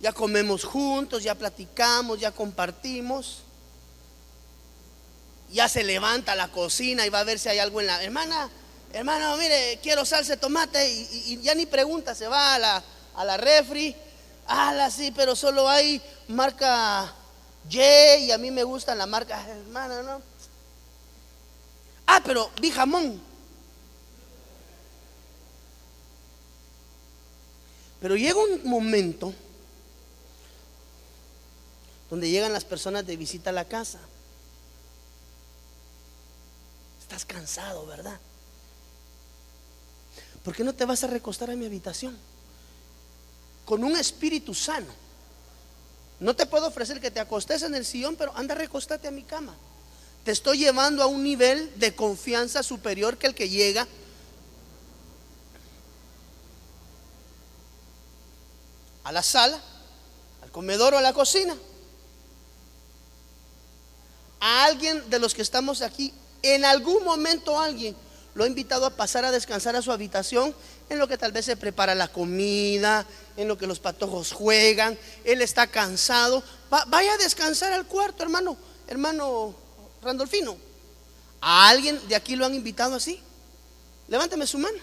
Ya 0.00 0.12
comemos 0.12 0.64
juntos, 0.64 1.22
ya 1.22 1.36
platicamos, 1.36 2.18
ya 2.18 2.32
compartimos. 2.32 3.38
Ya 5.52 5.68
se 5.68 5.84
levanta 5.84 6.34
la 6.34 6.48
cocina 6.48 7.06
y 7.06 7.10
va 7.10 7.20
a 7.20 7.24
ver 7.24 7.38
si 7.38 7.48
hay 7.48 7.60
algo 7.60 7.80
en 7.80 7.86
la 7.86 8.02
hermana. 8.02 8.50
Hermano, 8.92 9.36
mire, 9.36 9.78
quiero 9.80 10.04
salsa 10.04 10.32
de 10.32 10.38
tomate 10.38 10.90
y, 10.90 11.08
y 11.26 11.40
ya 11.42 11.54
ni 11.54 11.66
pregunta, 11.66 12.14
se 12.14 12.26
va 12.26 12.54
a 12.54 12.58
la, 12.58 12.84
a 13.16 13.24
la 13.24 13.36
refri. 13.36 13.94
Ah, 14.46 14.88
sí, 14.90 15.12
pero 15.14 15.34
solo 15.34 15.68
hay 15.68 16.00
marca 16.28 17.12
Y 17.68 18.26
y 18.26 18.30
a 18.30 18.38
mí 18.38 18.50
me 18.50 18.62
gusta 18.62 18.94
la 18.94 19.06
marca 19.06 19.44
hermana, 19.48 20.02
¿no? 20.02 20.22
Ah, 22.06 22.20
pero 22.24 22.50
vi 22.60 22.70
jamón. 22.70 23.20
Pero 28.00 28.14
llega 28.14 28.38
un 28.38 28.68
momento 28.68 29.34
donde 32.08 32.30
llegan 32.30 32.52
las 32.52 32.64
personas 32.64 33.04
de 33.04 33.16
visita 33.16 33.50
a 33.50 33.52
la 33.52 33.64
casa. 33.64 33.98
Estás 37.00 37.24
cansado, 37.24 37.86
¿verdad? 37.86 38.18
¿Por 40.44 40.54
qué 40.54 40.62
no 40.62 40.72
te 40.72 40.84
vas 40.84 41.02
a 41.02 41.08
recostar 41.08 41.50
a 41.50 41.56
mi 41.56 41.66
habitación? 41.66 42.16
Con 43.66 43.84
un 43.84 43.96
espíritu 43.96 44.54
sano. 44.54 44.86
No 46.18 46.34
te 46.34 46.46
puedo 46.46 46.68
ofrecer 46.68 47.00
que 47.00 47.10
te 47.10 47.20
acostes 47.20 47.62
en 47.62 47.74
el 47.74 47.84
sillón, 47.84 48.16
pero 48.16 48.32
anda, 48.34 48.54
recostate 48.54 49.08
a 49.08 49.10
mi 49.10 49.24
cama. 49.24 49.54
Te 50.24 50.30
estoy 50.32 50.58
llevando 50.58 51.02
a 51.02 51.06
un 51.06 51.22
nivel 51.22 51.78
de 51.78 51.94
confianza 51.94 52.62
superior 52.62 53.18
que 53.18 53.26
el 53.26 53.34
que 53.34 53.50
llega. 53.50 53.86
A 59.04 59.12
la 59.12 59.22
sala, 59.22 59.60
al 60.42 60.50
comedor 60.50 60.94
o 60.94 60.98
a 60.98 61.02
la 61.02 61.12
cocina. 61.12 61.54
A 64.40 64.64
alguien 64.64 65.10
de 65.10 65.18
los 65.18 65.34
que 65.34 65.42
estamos 65.42 65.82
aquí, 65.82 66.14
en 66.42 66.64
algún 66.64 67.04
momento 67.04 67.60
alguien 67.60 67.96
lo 68.34 68.44
ha 68.44 68.46
invitado 68.46 68.86
a 68.86 68.90
pasar 68.90 69.24
a 69.24 69.30
descansar 69.30 69.76
a 69.76 69.82
su 69.82 69.90
habitación 69.92 70.54
en 70.88 70.98
lo 70.98 71.08
que 71.08 71.18
tal 71.18 71.32
vez 71.32 71.44
se 71.44 71.56
prepara 71.56 71.94
la 71.94 72.08
comida, 72.08 73.06
en 73.36 73.48
lo 73.48 73.58
que 73.58 73.66
los 73.66 73.80
patojos 73.80 74.32
juegan, 74.32 74.98
él 75.24 75.42
está 75.42 75.66
cansado. 75.66 76.42
Va, 76.72 76.84
vaya 76.86 77.12
a 77.14 77.18
descansar 77.18 77.72
al 77.72 77.86
cuarto, 77.86 78.22
hermano, 78.22 78.56
hermano 78.86 79.54
Randolfino. 80.02 80.56
¿A 81.40 81.68
alguien 81.68 82.00
de 82.08 82.16
aquí 82.16 82.36
lo 82.36 82.46
han 82.46 82.54
invitado 82.54 82.94
así? 82.94 83.20
Levántame 84.08 84.46
su 84.46 84.58
mano. 84.58 84.78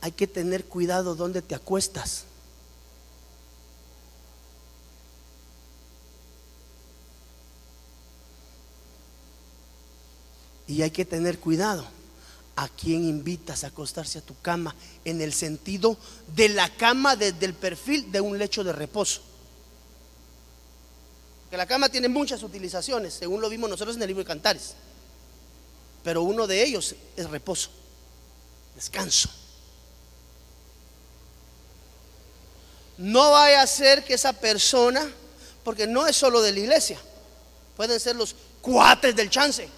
Hay 0.00 0.12
que 0.12 0.26
tener 0.26 0.64
cuidado 0.64 1.14
donde 1.14 1.42
te 1.42 1.54
acuestas. 1.54 2.24
Y 10.72 10.80
hay 10.80 10.90
que 10.90 11.04
tener 11.04 11.38
cuidado 11.38 11.84
a 12.56 12.66
quién 12.66 13.04
invitas 13.04 13.62
a 13.62 13.66
acostarse 13.66 14.20
a 14.20 14.22
tu 14.22 14.34
cama 14.40 14.74
en 15.04 15.20
el 15.20 15.34
sentido 15.34 15.98
de 16.34 16.48
la 16.48 16.70
cama 16.70 17.14
desde 17.14 17.44
el 17.44 17.52
perfil 17.52 18.10
de 18.10 18.22
un 18.22 18.38
lecho 18.38 18.64
de 18.64 18.72
reposo. 18.72 19.20
Que 21.50 21.58
la 21.58 21.66
cama 21.66 21.90
tiene 21.90 22.08
muchas 22.08 22.42
utilizaciones, 22.42 23.12
según 23.12 23.42
lo 23.42 23.50
vimos 23.50 23.68
nosotros 23.68 23.96
en 23.96 24.02
el 24.02 24.08
libro 24.08 24.22
de 24.22 24.28
Cantares. 24.28 24.72
Pero 26.02 26.22
uno 26.22 26.46
de 26.46 26.64
ellos 26.64 26.94
es 27.18 27.28
reposo, 27.28 27.68
descanso. 28.74 29.28
No 32.96 33.32
vaya 33.32 33.60
a 33.60 33.66
ser 33.66 34.04
que 34.04 34.14
esa 34.14 34.32
persona, 34.32 35.06
porque 35.64 35.86
no 35.86 36.06
es 36.06 36.16
solo 36.16 36.40
de 36.40 36.52
la 36.52 36.60
iglesia, 36.60 36.98
pueden 37.76 38.00
ser 38.00 38.16
los 38.16 38.34
cuates 38.62 39.14
del 39.14 39.28
chance 39.28 39.68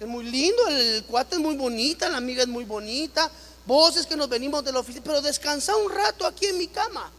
es 0.00 0.06
muy 0.06 0.24
lindo, 0.24 0.66
el 0.66 1.04
cuate 1.04 1.34
es 1.34 1.40
muy 1.40 1.56
bonita, 1.56 2.08
la 2.08 2.16
amiga 2.16 2.42
es 2.42 2.48
muy 2.48 2.64
bonita. 2.64 3.30
Voces 3.66 4.06
que 4.06 4.16
nos 4.16 4.30
venimos 4.30 4.64
de 4.64 4.72
la 4.72 4.78
oficina, 4.80 5.04
pero 5.04 5.20
descansa 5.20 5.76
un 5.76 5.92
rato 5.92 6.26
aquí 6.26 6.46
en 6.46 6.56
mi 6.56 6.68
cama. 6.68 7.12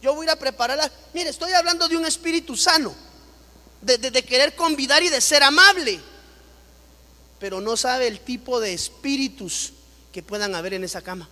Yo 0.00 0.14
voy 0.14 0.22
a 0.22 0.24
ir 0.26 0.30
a 0.30 0.36
prepararla. 0.36 0.90
Mire, 1.12 1.30
estoy 1.30 1.52
hablando 1.52 1.88
de 1.88 1.96
un 1.96 2.06
espíritu 2.06 2.56
sano, 2.56 2.94
de, 3.82 3.98
de 3.98 4.22
querer 4.22 4.54
convidar 4.54 5.02
y 5.02 5.08
de 5.08 5.20
ser 5.20 5.42
amable. 5.42 5.98
Pero 7.40 7.60
no 7.60 7.76
sabe 7.76 8.06
el 8.06 8.20
tipo 8.20 8.60
de 8.60 8.72
espíritus 8.72 9.72
que 10.12 10.22
puedan 10.22 10.54
haber 10.54 10.74
en 10.74 10.84
esa 10.84 11.02
cama. 11.02 11.28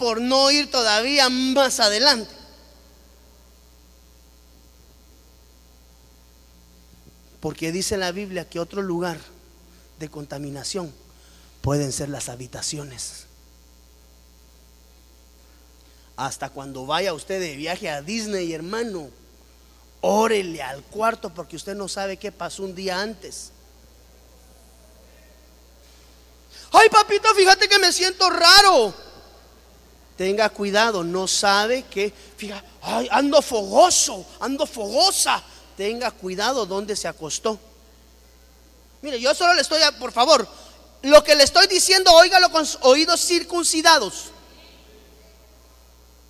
Por 0.00 0.18
no 0.18 0.50
ir 0.50 0.70
todavía 0.70 1.28
más 1.28 1.78
adelante. 1.78 2.34
Porque 7.38 7.70
dice 7.70 7.98
la 7.98 8.10
Biblia 8.10 8.48
que 8.48 8.58
otro 8.58 8.80
lugar 8.80 9.18
de 9.98 10.08
contaminación 10.08 10.90
pueden 11.60 11.92
ser 11.92 12.08
las 12.08 12.30
habitaciones. 12.30 13.26
Hasta 16.16 16.48
cuando 16.48 16.86
vaya 16.86 17.12
usted 17.12 17.38
de 17.38 17.56
viaje 17.56 17.90
a 17.90 18.00
Disney, 18.00 18.54
hermano, 18.54 19.10
órele 20.00 20.62
al 20.62 20.82
cuarto 20.82 21.28
porque 21.28 21.56
usted 21.56 21.74
no 21.74 21.88
sabe 21.88 22.16
qué 22.16 22.32
pasó 22.32 22.62
un 22.62 22.74
día 22.74 23.02
antes. 23.02 23.52
Ay, 26.72 26.88
papito, 26.88 27.34
fíjate 27.34 27.68
que 27.68 27.78
me 27.78 27.92
siento 27.92 28.30
raro 28.30 29.09
tenga 30.20 30.50
cuidado, 30.50 31.02
no 31.02 31.26
sabe 31.26 31.84
que, 31.84 32.12
fíjate, 32.36 32.68
ay, 32.82 33.08
ando 33.10 33.40
fogoso, 33.40 34.26
ando 34.40 34.66
fogosa. 34.66 35.42
Tenga 35.78 36.10
cuidado 36.10 36.66
donde 36.66 36.94
se 36.94 37.08
acostó. 37.08 37.58
Mire, 39.00 39.18
yo 39.18 39.34
solo 39.34 39.54
le 39.54 39.62
estoy, 39.62 39.80
por 39.98 40.12
favor, 40.12 40.46
lo 41.00 41.24
que 41.24 41.34
le 41.34 41.44
estoy 41.44 41.68
diciendo, 41.68 42.12
óigalo 42.12 42.52
con 42.52 42.66
oídos 42.82 43.18
circuncidados. 43.24 44.24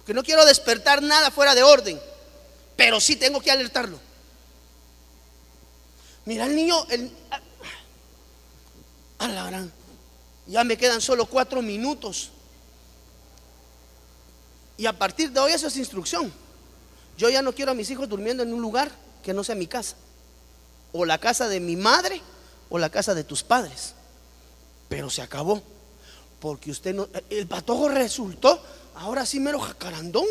Que 0.07 0.15
no 0.15 0.23
quiero 0.23 0.45
despertar 0.45 1.03
nada 1.03 1.33
fuera 1.33 1.57
de 1.57 1.65
orden, 1.65 2.01
pero 2.77 3.01
sí 3.01 3.17
tengo 3.17 3.41
que 3.41 3.51
alertarlo. 3.51 3.99
Mira 6.27 6.47
el 6.47 6.55
niño, 6.55 6.87
el, 6.91 7.11
a 9.19 9.27
la 9.27 9.47
gran, 9.47 9.73
ya 10.47 10.63
me 10.63 10.77
quedan 10.77 11.01
solo 11.01 11.27
cuatro 11.27 11.61
minutos. 11.61 12.31
Y 14.81 14.87
a 14.87 14.99
partir 14.99 15.31
de 15.31 15.39
hoy 15.39 15.53
eso 15.53 15.67
es 15.67 15.77
instrucción. 15.77 16.33
Yo 17.19 17.29
ya 17.29 17.43
no 17.43 17.55
quiero 17.55 17.73
a 17.73 17.75
mis 17.75 17.91
hijos 17.91 18.09
durmiendo 18.09 18.43
en 18.43 18.55
un 18.55 18.63
lugar 18.63 18.91
que 19.23 19.35
no 19.35 19.45
sea 19.45 19.55
mi 19.55 19.67
casa. 19.67 19.95
O 20.95 21.05
la 21.05 21.19
casa 21.19 21.49
de 21.49 21.61
mi 21.61 21.77
madre 21.77 22.23
o 22.71 22.79
la 22.79 22.89
casa 22.89 23.15
de 23.15 23.23
tus 23.23 23.43
padres. 23.43 23.93
Pero 24.89 25.11
se 25.11 25.21
acabó. 25.21 25.63
Porque 26.41 26.71
usted 26.71 26.95
no... 26.95 27.09
El 27.29 27.47
patojo 27.47 27.91
resultó, 27.91 28.59
ahora 28.95 29.27
sí 29.27 29.39
mero 29.39 29.61
jacarandón. 29.61 30.25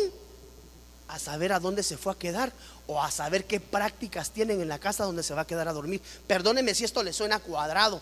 A 1.06 1.20
saber 1.20 1.52
a 1.52 1.60
dónde 1.60 1.84
se 1.84 1.96
fue 1.96 2.12
a 2.12 2.18
quedar 2.18 2.52
o 2.88 3.00
a 3.00 3.12
saber 3.12 3.44
qué 3.44 3.60
prácticas 3.60 4.32
tienen 4.32 4.60
en 4.60 4.68
la 4.68 4.80
casa 4.80 5.04
donde 5.04 5.22
se 5.22 5.32
va 5.32 5.42
a 5.42 5.46
quedar 5.46 5.68
a 5.68 5.72
dormir. 5.72 6.02
Perdóneme 6.26 6.74
si 6.74 6.82
esto 6.82 7.04
le 7.04 7.12
suena 7.12 7.38
cuadrado, 7.38 8.00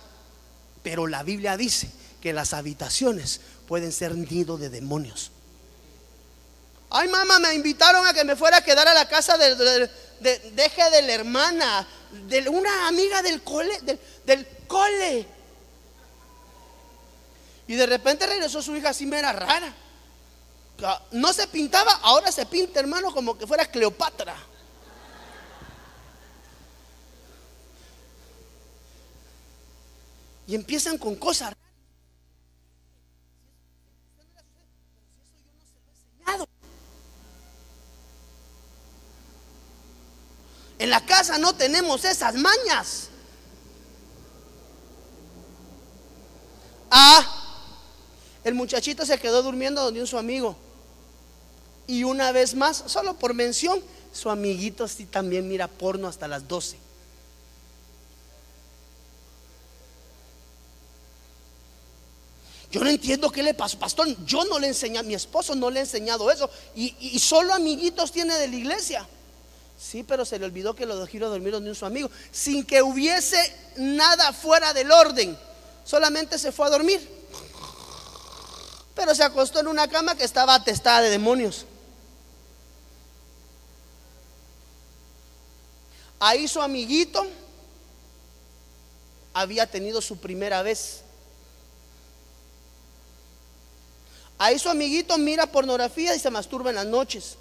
pero 0.83 1.09
la 1.09 1.23
Biblia 1.23 1.59
dice 1.59 1.91
que 2.23 2.33
las 2.33 2.55
habitaciones 2.55 3.43
pueden 3.67 3.93
ser 3.93 4.17
nido 4.17 4.57
de 4.57 4.71
demonios. 4.71 5.31
Ay, 6.91 7.09
mamá, 7.09 7.39
me 7.39 7.55
invitaron 7.55 8.07
a 8.07 8.15
que 8.15 8.25
me 8.25 8.35
fuera 8.35 8.59
a 8.59 8.65
quedar 8.65 8.89
a 8.89 8.95
la 8.95 9.07
casa 9.07 9.37
de, 9.37 9.91
deje 10.53 10.91
de 10.91 11.03
la 11.03 11.13
hermana, 11.13 11.87
de 12.27 12.49
una 12.49 12.89
amiga 12.89 13.21
del 13.23 13.43
cole, 13.43 13.79
del, 14.25 14.49
cole. 14.67 15.27
Y 17.67 17.75
de 17.75 17.87
repente 17.87 18.27
regresó 18.27 18.63
su 18.63 18.75
hija 18.75 18.91
así 18.91 19.05
mera 19.05 19.33
rara. 19.33 19.75
No 21.11 21.33
se 21.33 21.47
pintaba, 21.49 21.93
ahora 22.03 22.33
se 22.33 22.47
pinta, 22.47 22.81
hermano, 22.81 23.13
como 23.13 23.37
que 23.37 23.47
fuera 23.47 23.67
Cleopatra. 23.67 24.37
Y 30.47 30.55
empiezan 30.55 30.97
con 30.97 31.17
cosas 31.17 31.53
En 40.79 40.91
la 40.91 41.05
casa 41.05 41.39
no 41.39 41.55
tenemos 41.55 42.05
esas 42.05 42.35
mañas. 42.35 43.09
Ah, 46.91 47.39
el 48.45 48.55
muchachito 48.55 49.05
se 49.05 49.19
quedó 49.19 49.43
durmiendo 49.43 49.83
donde 49.83 50.01
un 50.01 50.07
su 50.07 50.19
amigo. 50.19 50.57
Y 51.87 52.05
una 52.05 52.33
vez 52.33 52.55
más, 52.55 52.85
solo 52.87 53.15
por 53.15 53.35
mención, 53.35 53.83
su 54.13 54.31
amiguito 54.31 54.87
sí 54.87 55.07
también 55.07 55.49
mira 55.49 55.67
porno 55.67 56.07
hasta 56.07 56.29
las 56.29 56.47
12. 56.47 56.79
Yo 62.71 62.85
no 62.85 62.91
entiendo 62.91 63.31
qué 63.31 63.43
le 63.43 63.55
pasó, 63.55 63.79
pastor. 63.79 64.07
Yo 64.27 64.45
no 64.45 64.59
le 64.59 64.69
enseñé, 64.69 65.03
mi 65.03 65.15
esposo 65.15 65.55
no 65.55 65.71
le 65.71 65.81
he 65.81 65.83
enseñado 65.83 66.31
eso. 66.31 66.51
Y, 66.77 66.95
y 67.01 67.19
solo 67.19 67.55
amiguitos 67.55 68.13
tiene 68.13 68.39
de 68.39 68.47
la 68.47 68.57
iglesia. 68.57 69.09
Sí, 69.79 70.03
pero 70.03 70.25
se 70.25 70.41
le 70.41 70.45
olvidó 70.45 70.75
que 70.75 70.87
lo 70.87 70.99
dejó 70.99 71.31
dormir 71.31 71.53
donde 71.53 71.71
un 71.71 71.77
su 71.77 71.87
amigo, 71.87 72.11
sin 72.33 72.65
que 72.65 72.83
hubiese 72.83 73.39
nada 73.77 74.33
fuera 74.33 74.73
del 74.73 74.91
orden. 74.91 75.39
Solamente 75.85 76.37
se 76.37 76.51
fue 76.51 76.67
a 76.67 76.71
dormir. 76.71 77.09
Pero 78.97 79.15
se 79.15 79.23
acostó 79.23 79.61
en 79.61 79.69
una 79.69 79.87
cama 79.87 80.17
que 80.17 80.25
estaba 80.25 80.57
atestada 80.57 81.03
de 81.03 81.11
demonios. 81.11 81.65
Ahí 86.19 86.49
su 86.49 86.61
amiguito 86.61 87.25
había 89.33 89.71
tenido 89.71 90.03
su 90.03 90.19
primera 90.19 90.63
vez. 90.63 91.03
Ahí 94.39 94.59
su 94.59 94.69
amiguito 94.69 95.17
mira 95.19 95.47
pornografía 95.47 96.17
y 96.17 96.19
se 96.19 96.31
masturba 96.31 96.71
en 96.71 96.77
las 96.77 96.87
noches 96.87 97.37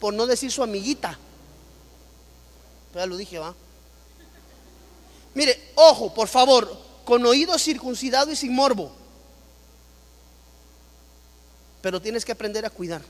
por 0.00 0.14
no 0.14 0.26
decir 0.26 0.50
su 0.50 0.62
amiguita. 0.62 1.18
Ya 2.94 3.06
lo 3.06 3.16
dije, 3.16 3.38
va. 3.38 3.54
Mire, 5.34 5.70
ojo, 5.76 6.12
por 6.12 6.28
favor, 6.28 6.76
con 7.04 7.24
oído 7.24 7.58
circuncidado 7.58 8.30
y 8.30 8.36
sin 8.36 8.54
morbo. 8.54 8.90
Pero 11.80 12.02
tienes 12.02 12.24
que 12.24 12.32
aprender 12.32 12.66
a 12.66 12.70
cuidar. 12.70 13.02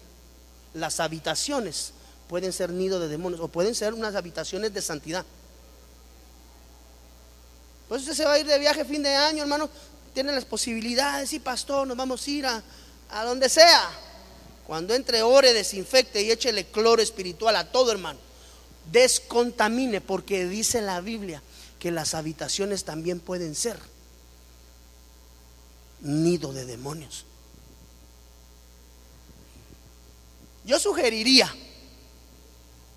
Las 0.74 1.00
habitaciones 1.00 1.92
pueden 2.28 2.52
ser 2.52 2.70
nido 2.70 3.00
de 3.00 3.08
demonios 3.08 3.40
o 3.40 3.48
pueden 3.48 3.74
ser 3.74 3.94
unas 3.94 4.14
habitaciones 4.14 4.74
de 4.74 4.82
santidad. 4.82 5.24
Pues 7.88 8.02
usted 8.02 8.14
se 8.14 8.24
va 8.26 8.34
a 8.34 8.38
ir 8.38 8.46
de 8.46 8.58
viaje 8.58 8.84
fin 8.84 9.02
de 9.02 9.14
año, 9.14 9.42
hermano. 9.42 9.70
Tiene 10.12 10.32
las 10.32 10.44
posibilidades, 10.44 11.30
sí, 11.30 11.38
pastor, 11.38 11.86
nos 11.86 11.96
vamos 11.96 12.26
a 12.26 12.30
ir 12.30 12.46
a, 12.46 12.62
a 13.10 13.24
donde 13.24 13.48
sea. 13.48 13.88
Cuando 14.68 14.94
entre, 14.94 15.22
ore, 15.22 15.54
desinfecte 15.54 16.20
y 16.20 16.30
échele 16.30 16.66
cloro 16.66 17.00
espiritual 17.00 17.56
a 17.56 17.72
todo 17.72 17.90
hermano. 17.90 18.18
Descontamine, 18.92 20.02
porque 20.02 20.44
dice 20.44 20.82
la 20.82 21.00
Biblia 21.00 21.42
que 21.78 21.90
las 21.90 22.12
habitaciones 22.12 22.84
también 22.84 23.18
pueden 23.18 23.54
ser 23.54 23.78
nido 26.02 26.52
de 26.52 26.66
demonios. 26.66 27.24
Yo 30.64 30.78
sugeriría 30.78 31.50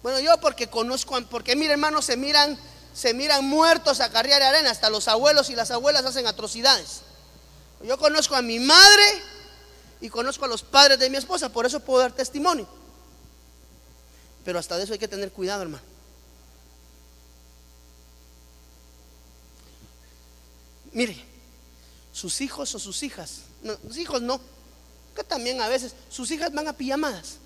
Bueno, 0.03 0.19
yo 0.19 0.37
porque 0.41 0.67
conozco, 0.67 1.17
porque 1.29 1.55
mire 1.55 1.71
hermanos, 1.71 2.03
se 2.03 2.17
miran, 2.17 2.59
se 2.93 3.13
miran 3.13 3.45
muertos 3.45 4.01
a 4.01 4.11
carrear 4.11 4.41
arena, 4.41 4.71
hasta 4.71 4.89
los 4.89 5.07
abuelos 5.07 5.49
y 5.49 5.55
las 5.55 5.71
abuelas 5.71 6.03
hacen 6.03 6.27
atrocidades. 6.27 7.03
Yo 7.81 7.97
conozco 7.97 8.35
a 8.35 8.41
mi 8.41 8.59
madre 8.59 9.30
y 10.01 10.09
conozco 10.09 10.45
a 10.45 10.47
los 10.47 10.63
padres 10.63 10.99
de 10.99 11.09
mi 11.09 11.17
esposa, 11.17 11.49
por 11.49 11.65
eso 11.65 11.79
puedo 11.79 11.99
dar 11.99 12.11
testimonio. 12.11 12.67
Pero 14.43 14.57
hasta 14.57 14.75
de 14.77 14.83
eso 14.83 14.93
hay 14.93 14.99
que 14.99 15.07
tener 15.07 15.31
cuidado, 15.31 15.61
hermano. 15.61 15.83
Mire, 20.91 21.23
sus 22.11 22.41
hijos 22.41 22.73
o 22.75 22.79
sus 22.79 23.03
hijas, 23.03 23.43
no, 23.61 23.77
sus 23.87 23.97
hijos 23.97 24.21
no, 24.21 24.41
que 25.15 25.23
también 25.23 25.61
a 25.61 25.69
veces 25.69 25.93
sus 26.09 26.29
hijas 26.31 26.51
van 26.51 26.67
a 26.67 26.73
pijamadas. 26.73 27.37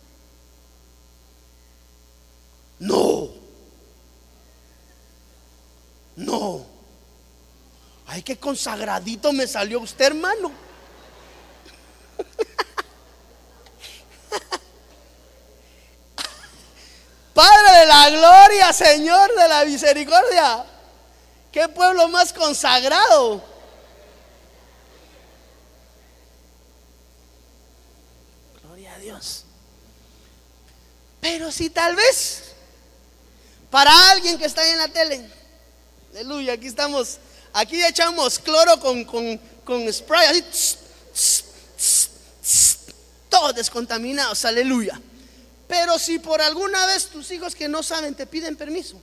No, 2.79 3.29
no. 6.15 6.65
Ay, 8.07 8.23
qué 8.23 8.37
consagradito 8.37 9.33
me 9.33 9.47
salió 9.47 9.79
usted, 9.79 10.05
hermano. 10.05 10.51
Padre 17.33 17.74
la 17.85 18.09
gloria, 18.09 18.73
Señor 18.73 19.35
de 19.35 19.47
la 19.47 19.65
misericordia. 19.65 20.65
Qué 21.51 21.69
pueblo 21.69 22.07
más 22.09 22.33
consagrado. 22.33 23.41
Gloria 28.61 28.93
a 28.93 28.99
Dios. 28.99 29.45
Pero 31.21 31.51
si 31.51 31.69
tal 31.69 31.95
vez 31.95 32.43
para 33.69 34.11
alguien 34.11 34.37
que 34.37 34.45
está 34.45 34.61
ahí 34.61 34.71
en 34.71 34.77
la 34.77 34.87
tele, 34.87 35.29
aleluya, 36.11 36.53
aquí 36.53 36.67
estamos, 36.67 37.17
aquí 37.51 37.83
echamos 37.83 38.37
cloro 38.37 38.79
con, 38.79 39.03
con, 39.05 39.93
spray, 39.93 40.27
así, 40.27 40.77
todos 43.29 43.55
descontaminados, 43.55 44.45
aleluya. 44.45 45.01
Pero 45.67 45.97
si 45.97 46.19
por 46.19 46.41
alguna 46.41 46.85
vez 46.85 47.07
tus 47.07 47.31
hijos 47.31 47.55
que 47.55 47.67
no 47.67 47.81
saben 47.81 48.15
te 48.15 48.27
piden 48.27 48.55
permiso, 48.55 49.01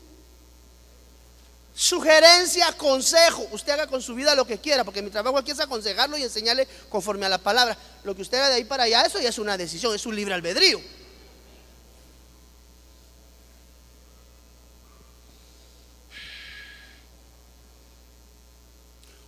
Sugerencia, 1.74 2.70
consejo. 2.72 3.46
Usted 3.50 3.72
haga 3.72 3.86
con 3.86 4.02
su 4.02 4.14
vida 4.14 4.34
lo 4.34 4.46
que 4.46 4.58
quiera, 4.58 4.84
porque 4.84 5.00
mi 5.00 5.10
trabajo 5.10 5.38
aquí 5.38 5.52
es 5.52 5.60
aconsejarlo 5.60 6.18
y 6.18 6.22
enseñarle 6.22 6.68
conforme 6.90 7.24
a 7.24 7.30
la 7.30 7.38
palabra. 7.38 7.76
Lo 8.04 8.14
que 8.14 8.22
usted 8.22 8.38
haga 8.38 8.50
de 8.50 8.56
ahí 8.56 8.64
para 8.64 8.84
allá, 8.84 9.02
eso 9.02 9.18
ya 9.18 9.30
es 9.30 9.38
una 9.38 9.56
decisión, 9.56 9.94
es 9.94 10.04
un 10.04 10.14
libre 10.14 10.34
albedrío. 10.34 10.80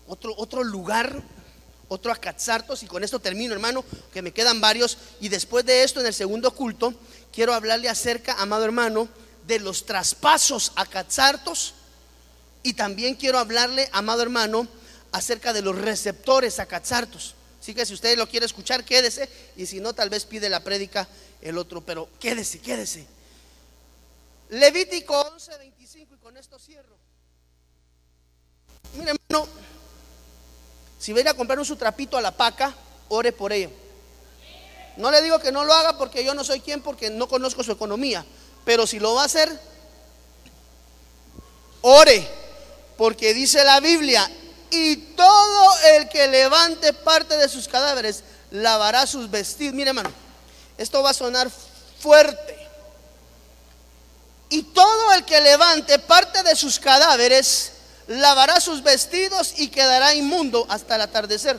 Otro, 0.07 0.35
otro 0.37 0.62
lugar, 0.62 1.22
otro 1.95 2.13
acatzartos, 2.13 2.83
y 2.83 2.87
con 2.87 3.03
esto 3.03 3.19
termino, 3.19 3.55
hermano, 3.55 3.85
que 4.13 4.23
me 4.23 4.33
quedan 4.33 4.61
varios. 4.61 4.99
Y 5.21 5.29
después 5.29 5.65
de 5.65 5.83
esto, 5.83 6.01
en 6.01 6.07
el 6.07 6.15
segundo 6.15 6.55
culto, 6.55 6.95
quiero 7.33 7.55
hablarle 7.55 7.89
acerca, 7.89 8.35
amado 8.35 8.65
hermano, 8.65 9.09
de 9.47 9.61
los 9.61 9.87
traspasos 9.87 10.73
a 10.77 10.87
y 12.63 12.73
también 12.73 13.15
quiero 13.15 13.39
hablarle, 13.39 13.89
amado 13.93 14.23
hermano, 14.23 14.67
acerca 15.13 15.53
de 15.53 15.61
los 15.61 15.77
receptores 15.77 16.59
a 16.59 16.67
cachartos. 16.67 17.35
Así 17.61 17.75
que 17.75 17.85
si 17.87 17.93
usted 17.93 18.17
lo 18.17 18.27
quiere 18.27 18.47
escuchar, 18.47 18.85
quédese. 18.85 19.29
Y 19.57 19.67
si 19.67 19.81
no, 19.81 19.93
tal 19.95 20.11
vez 20.11 20.25
pide 20.25 20.49
la 20.49 20.61
prédica 20.61 21.07
el 21.43 21.59
otro. 21.59 21.83
Pero 21.83 22.09
quédese, 22.19 22.59
quédese. 22.61 23.07
Levítico 24.49 25.19
11, 25.21 25.59
25. 25.59 26.15
Y 26.15 26.19
con 26.19 26.37
esto 26.37 26.59
cierro. 26.59 26.97
Mire, 28.95 29.13
hermano. 29.13 29.49
Si 31.05 31.13
viene 31.13 31.29
a 31.29 31.35
comprar 31.35 31.59
un 31.59 31.67
su 31.67 31.77
trapito 31.77 32.17
a 32.17 32.23
la 32.23 32.31
paca, 32.31 32.75
ore 33.11 33.31
por 33.31 33.53
ello. 33.53 33.69
No 34.97 35.11
le 35.11 35.21
digo 35.21 35.39
que 35.39 35.53
no 35.53 35.63
lo 35.63 35.75
haga 35.75 35.99
porque 35.99 36.25
yo 36.25 36.33
no 36.33 36.43
soy 36.45 36.61
quien, 36.61 36.81
porque 36.81 37.11
no 37.11 37.29
conozco 37.29 37.63
su 37.63 37.73
economía. 37.73 38.25
Pero 38.65 38.87
si 38.87 38.99
lo 38.99 39.13
va 39.13 39.21
a 39.21 39.27
hacer, 39.27 39.61
ore 41.83 42.27
porque 42.97 43.35
dice 43.35 43.63
la 43.65 43.81
Biblia, 43.81 44.31
y 44.71 44.97
todo 44.97 45.79
el 45.95 46.09
que 46.09 46.27
levante 46.27 46.95
parte 46.95 47.37
de 47.37 47.51
sus 47.51 47.69
cadáveres 47.69 48.25
lavará 48.51 49.07
sus 49.07 49.31
vestidos. 49.31 49.75
Mire 49.75 49.91
hermano, 49.91 50.11
esto 50.79 51.03
va 51.03 51.11
a 51.11 51.13
sonar 51.13 51.51
fuerte. 52.01 52.67
Y 54.49 54.63
todo 54.63 55.13
el 55.13 55.27
que 55.27 55.39
levante 55.43 55.99
parte 55.99 56.43
de 56.45 56.57
sus 56.57 56.81
cadáveres 56.81 57.73
lavará 58.07 58.61
sus 58.61 58.83
vestidos 58.83 59.55
y 59.57 59.69
quedará 59.69 60.15
inmundo 60.15 60.67
hasta 60.69 60.97
el 60.97 61.03
atardecer. 61.03 61.59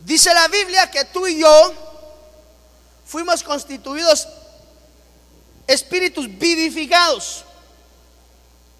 Dice 0.00 0.34
la 0.34 0.48
Biblia 0.48 0.90
que 0.90 1.04
tú 1.06 1.26
y 1.26 1.40
yo 1.40 1.72
fuimos 3.06 3.42
constituidos 3.42 4.28
espíritus 5.66 6.26
vivificados 6.38 7.44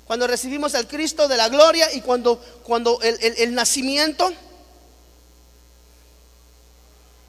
cuando 0.06 0.26
recibimos 0.26 0.74
al 0.74 0.86
Cristo 0.86 1.28
de 1.28 1.36
la 1.36 1.48
gloria 1.48 1.92
y 1.94 2.02
cuando, 2.02 2.36
cuando 2.62 3.00
el, 3.00 3.54
nacimiento 3.54 4.30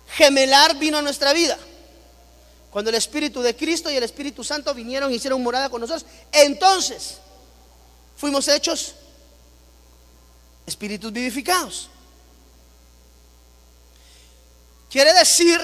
gemelar 0.10 0.76
vino 0.78 0.98
a 0.98 1.02
nuestra 1.02 1.32
vida. 1.32 1.58
Cuando 2.72 2.90
el 2.90 2.96
Espíritu 2.96 3.42
de 3.42 3.56
Cristo 3.56 3.90
y 3.90 3.96
el 3.96 4.04
Espíritu 4.04 4.44
Santo 4.44 4.74
vinieron 4.74 5.10
y 5.12 5.16
hicieron 5.16 5.42
morada 5.42 5.70
con 5.70 5.80
nosotros, 5.80 6.06
entonces 6.34 7.20
fuimos 8.16 8.48
hechos 8.48 8.96
espíritus 10.66 11.12
vivificados. 11.12 11.90
Quiere 14.90 15.14
decir 15.14 15.60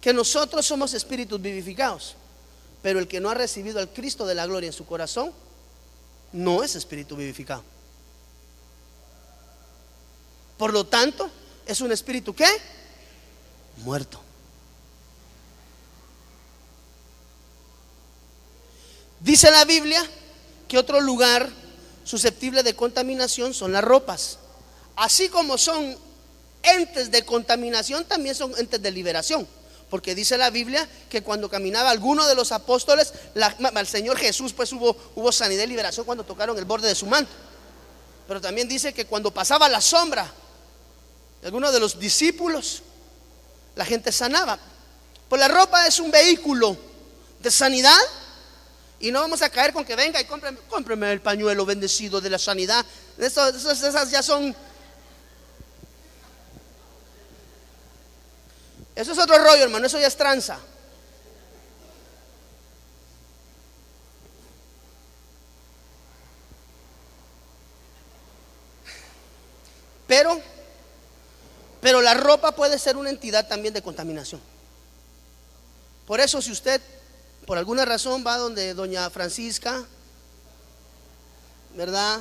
que 0.00 0.12
nosotros 0.12 0.64
somos 0.66 0.94
espíritus 0.94 1.40
vivificados, 1.40 2.14
pero 2.82 2.98
el 2.98 3.08
que 3.08 3.20
no 3.20 3.30
ha 3.30 3.34
recibido 3.34 3.78
al 3.78 3.92
Cristo 3.92 4.26
de 4.26 4.34
la 4.34 4.46
gloria 4.46 4.68
en 4.68 4.72
su 4.72 4.86
corazón 4.86 5.32
no 6.32 6.62
es 6.62 6.74
espíritu 6.74 7.16
vivificado. 7.16 7.62
Por 10.56 10.72
lo 10.72 10.86
tanto, 10.86 11.30
es 11.66 11.80
un 11.80 11.92
espíritu 11.92 12.34
que 12.34 12.46
muerto. 13.78 14.20
Dice 19.20 19.50
la 19.50 19.64
Biblia 19.64 20.02
que 20.68 20.78
otro 20.78 21.00
lugar 21.00 21.48
susceptible 22.04 22.62
de 22.62 22.74
contaminación 22.74 23.54
son 23.54 23.72
las 23.72 23.84
ropas. 23.84 24.38
Así 24.96 25.28
como 25.28 25.58
son 25.58 25.96
entes 26.62 27.10
de 27.10 27.24
contaminación, 27.24 28.04
también 28.04 28.34
son 28.34 28.52
entes 28.58 28.80
de 28.80 28.90
liberación. 28.90 29.46
Porque 29.90 30.14
dice 30.14 30.38
la 30.38 30.50
Biblia 30.50 30.88
que 31.08 31.22
cuando 31.22 31.48
caminaba 31.48 31.90
alguno 31.90 32.26
de 32.26 32.34
los 32.34 32.52
apóstoles, 32.52 33.12
al 33.74 33.86
Señor 33.86 34.16
Jesús 34.18 34.52
pues 34.52 34.72
hubo, 34.72 34.96
hubo 35.14 35.30
sanidad 35.30 35.64
y 35.64 35.68
liberación 35.68 36.06
cuando 36.06 36.24
tocaron 36.24 36.58
el 36.58 36.64
borde 36.64 36.88
de 36.88 36.94
su 36.94 37.06
manto. 37.06 37.30
Pero 38.26 38.40
también 38.40 38.66
dice 38.66 38.92
que 38.92 39.06
cuando 39.06 39.30
pasaba 39.30 39.68
la 39.68 39.80
sombra 39.80 40.32
de 41.40 41.46
alguno 41.46 41.70
de 41.70 41.80
los 41.80 41.98
discípulos, 41.98 42.82
la 43.76 43.84
gente 43.84 44.10
sanaba. 44.10 44.58
Pues 45.28 45.40
la 45.40 45.48
ropa 45.48 45.86
es 45.86 46.00
un 46.00 46.10
vehículo 46.10 46.76
de 47.40 47.50
sanidad 47.50 47.98
y 49.04 49.12
no 49.12 49.20
vamos 49.20 49.42
a 49.42 49.50
caer 49.50 49.74
con 49.74 49.84
que 49.84 49.94
venga 49.94 50.18
y 50.18 50.24
cómpreme, 50.24 50.58
cómpreme 50.66 51.12
el 51.12 51.20
pañuelo 51.20 51.66
bendecido 51.66 52.22
de 52.22 52.30
la 52.30 52.38
sanidad. 52.38 52.86
esas 53.18 54.10
ya 54.10 54.22
son 54.22 54.56
Eso 58.94 59.12
es 59.12 59.18
otro 59.18 59.36
rollo, 59.36 59.64
hermano, 59.64 59.86
eso 59.86 59.98
ya 59.98 60.06
es 60.06 60.16
tranza. 60.16 60.58
Pero, 70.06 70.40
pero 71.82 72.00
la 72.00 72.14
ropa 72.14 72.52
puede 72.52 72.78
ser 72.78 72.96
una 72.96 73.10
entidad 73.10 73.48
también 73.48 73.74
de 73.74 73.82
contaminación. 73.82 74.40
Por 76.06 76.20
eso 76.20 76.40
si 76.40 76.52
usted 76.52 76.80
por 77.46 77.58
alguna 77.58 77.84
razón 77.84 78.24
va 78.26 78.38
donde 78.38 78.74
doña 78.74 79.10
Francisca, 79.10 79.84
¿verdad? 81.76 82.20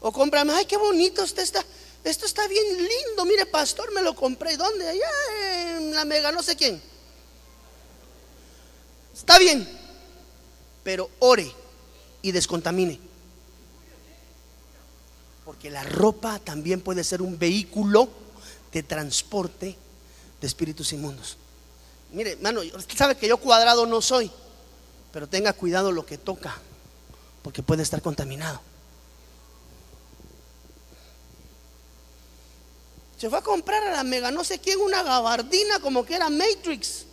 O 0.00 0.12
cómprame, 0.12 0.52
ay, 0.52 0.66
qué 0.66 0.76
bonito 0.76 1.22
usted 1.22 1.42
está. 1.42 1.64
Esto 2.04 2.26
está 2.26 2.46
bien 2.48 2.76
lindo, 2.76 3.24
mire 3.24 3.46
pastor, 3.46 3.92
me 3.92 4.02
lo 4.02 4.14
compré. 4.14 4.56
¿Dónde? 4.56 4.88
Allá 4.88 5.76
en 5.76 5.94
la 5.94 6.04
mega, 6.04 6.32
no 6.32 6.42
sé 6.42 6.56
quién. 6.56 6.82
Está 9.14 9.38
bien, 9.38 9.68
pero 10.82 11.08
ore 11.20 11.52
y 12.22 12.32
descontamine. 12.32 12.98
Porque 15.44 15.70
la 15.70 15.84
ropa 15.84 16.40
también 16.40 16.80
puede 16.80 17.04
ser 17.04 17.22
un 17.22 17.38
vehículo 17.38 18.08
de 18.72 18.82
transporte 18.82 19.76
de 20.40 20.46
espíritus 20.46 20.92
inmundos. 20.92 21.36
Mire, 22.12 22.32
hermano, 22.32 22.60
usted 22.60 22.96
sabe 22.96 23.16
que 23.16 23.26
yo 23.26 23.38
cuadrado 23.38 23.86
no 23.86 24.02
soy, 24.02 24.30
pero 25.12 25.26
tenga 25.26 25.54
cuidado 25.54 25.92
lo 25.92 26.04
que 26.04 26.18
toca, 26.18 26.54
porque 27.42 27.62
puede 27.62 27.82
estar 27.82 28.02
contaminado. 28.02 28.60
Se 33.18 33.30
fue 33.30 33.38
a 33.38 33.42
comprar 33.42 33.82
a 33.84 33.92
la 33.92 34.02
mega 34.02 34.30
no 34.30 34.44
sé 34.44 34.58
quién 34.58 34.80
una 34.80 35.02
gabardina 35.02 35.80
como 35.80 36.04
que 36.04 36.16
era 36.16 36.28
Matrix. 36.28 37.06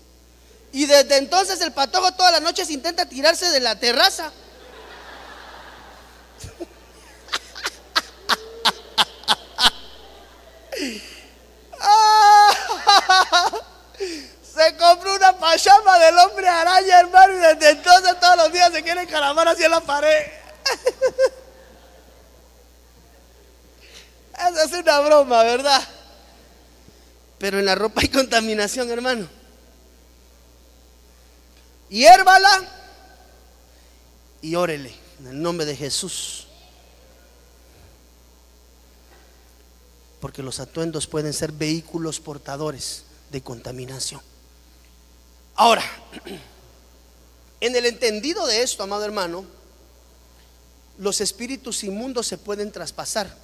Y 0.72 0.86
desde 0.86 1.18
entonces 1.18 1.62
el 1.62 1.72
patojo 1.72 2.12
todas 2.14 2.34
las 2.34 2.42
noches 2.42 2.70
intenta 2.70 3.08
tirarse 3.08 3.50
de 3.52 3.60
la 3.60 3.80
terraza. 3.80 4.32
Se 14.60 14.76
compró 14.76 15.16
una 15.16 15.38
pachama 15.38 15.98
del 16.00 16.18
hombre 16.18 16.46
araña, 16.46 17.00
hermano, 17.00 17.34
y 17.34 17.38
desde 17.38 17.70
entonces 17.70 18.20
todos 18.20 18.36
los 18.36 18.52
días 18.52 18.74
se 18.74 18.84
quiere 18.84 19.04
encaramar 19.04 19.48
hacia 19.48 19.70
la 19.70 19.80
pared. 19.80 20.26
Esa 24.34 24.64
es 24.66 24.74
una 24.74 25.00
broma, 25.00 25.44
¿verdad? 25.44 25.82
Pero 27.38 27.58
en 27.60 27.66
la 27.66 27.76
ropa 27.76 28.02
hay 28.02 28.10
contaminación, 28.10 28.92
hermano. 28.92 29.30
Hiérvala 31.88 32.62
y 34.42 34.56
órele 34.56 34.94
en 35.22 35.28
el 35.28 35.42
nombre 35.42 35.66
de 35.66 35.78
Jesús. 35.78 36.48
Porque 40.20 40.44
los 40.44 40.60
atuendos 40.60 41.08
pueden 41.08 41.32
ser 41.32 41.54
vehículos 41.54 42.20
portadores 42.20 43.06
de 43.32 43.42
contaminación. 43.42 44.20
Ahora, 45.60 45.84
en 47.60 47.76
el 47.76 47.86
entendido 47.86 48.48
de 48.48 48.64
esto, 48.64 48.82
amado 48.82 49.04
hermano, 49.04 49.44
los 50.98 51.20
espíritus 51.20 51.84
inmundos 51.84 52.28
se 52.28 52.38
pueden 52.38 52.72
traspasar, 52.72 53.36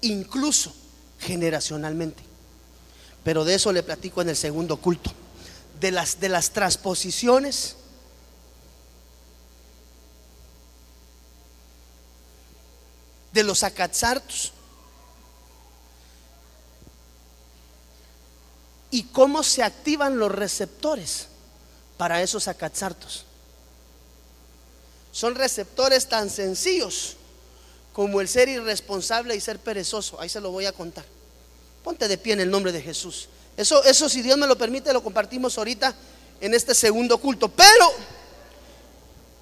incluso 0.00 0.72
generacionalmente. 1.18 2.22
Pero 3.24 3.44
de 3.44 3.56
eso 3.56 3.72
le 3.72 3.82
platico 3.82 4.22
en 4.22 4.28
el 4.28 4.36
segundo 4.36 4.76
culto. 4.76 5.10
De 5.80 5.90
las, 5.90 6.20
de 6.20 6.28
las 6.28 6.50
transposiciones 6.50 7.74
de 13.32 13.42
los 13.42 13.64
acatzartos 13.64 14.52
y 18.92 19.02
cómo 19.04 19.42
se 19.42 19.64
activan 19.64 20.18
los 20.18 20.30
receptores 20.30 21.26
para 21.98 22.22
esos 22.22 22.48
acatzartos. 22.48 23.26
Son 25.12 25.34
receptores 25.34 26.08
tan 26.08 26.30
sencillos 26.30 27.16
como 27.92 28.20
el 28.20 28.28
ser 28.28 28.48
irresponsable 28.48 29.34
y 29.34 29.40
ser 29.40 29.58
perezoso. 29.58 30.18
Ahí 30.20 30.28
se 30.28 30.40
lo 30.40 30.50
voy 30.50 30.64
a 30.64 30.72
contar. 30.72 31.04
Ponte 31.82 32.08
de 32.08 32.16
pie 32.16 32.34
en 32.34 32.40
el 32.40 32.50
nombre 32.50 32.72
de 32.72 32.80
Jesús. 32.80 33.28
Eso, 33.56 33.82
eso 33.84 34.08
si 34.08 34.22
Dios 34.22 34.38
me 34.38 34.46
lo 34.46 34.56
permite, 34.56 34.92
lo 34.92 35.02
compartimos 35.02 35.58
ahorita 35.58 35.94
en 36.40 36.54
este 36.54 36.74
segundo 36.74 37.18
culto. 37.18 37.48
Pero, 37.48 37.92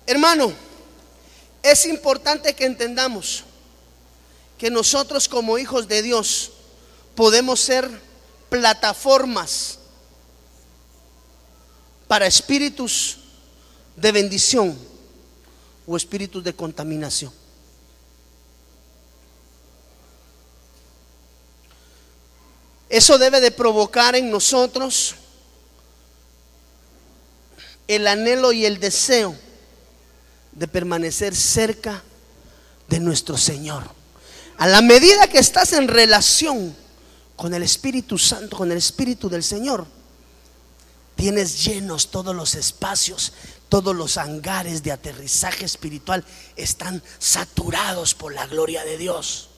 hermano, 0.06 0.52
es 1.62 1.84
importante 1.84 2.54
que 2.54 2.64
entendamos 2.64 3.44
que 4.56 4.70
nosotros 4.70 5.28
como 5.28 5.58
hijos 5.58 5.86
de 5.86 6.00
Dios 6.00 6.52
podemos 7.14 7.60
ser 7.60 7.90
plataformas 8.48 9.78
para 12.08 12.26
espíritus 12.26 13.18
de 13.96 14.12
bendición 14.12 14.78
o 15.86 15.96
espíritus 15.96 16.42
de 16.44 16.54
contaminación. 16.54 17.32
Eso 22.88 23.18
debe 23.18 23.40
de 23.40 23.50
provocar 23.50 24.14
en 24.14 24.30
nosotros 24.30 25.16
el 27.88 28.06
anhelo 28.06 28.52
y 28.52 28.64
el 28.64 28.78
deseo 28.78 29.36
de 30.52 30.68
permanecer 30.68 31.34
cerca 31.34 32.02
de 32.88 33.00
nuestro 33.00 33.36
Señor. 33.36 33.84
A 34.58 34.66
la 34.66 34.80
medida 34.82 35.28
que 35.28 35.38
estás 35.38 35.72
en 35.72 35.88
relación 35.88 36.74
con 37.34 37.52
el 37.54 37.62
Espíritu 37.62 38.16
Santo, 38.18 38.56
con 38.56 38.70
el 38.72 38.78
Espíritu 38.78 39.28
del 39.28 39.42
Señor, 39.42 39.86
tienes 41.16 41.64
llenos 41.64 42.10
todos 42.10 42.36
los 42.36 42.54
espacios, 42.54 43.32
todos 43.68 43.96
los 43.96 44.16
hangares 44.18 44.82
de 44.82 44.92
aterrizaje 44.92 45.64
espiritual 45.64 46.24
están 46.54 47.02
saturados 47.18 48.14
por 48.14 48.32
la 48.32 48.46
gloria 48.46 48.84
de 48.84 48.98
Dios. 48.98 49.48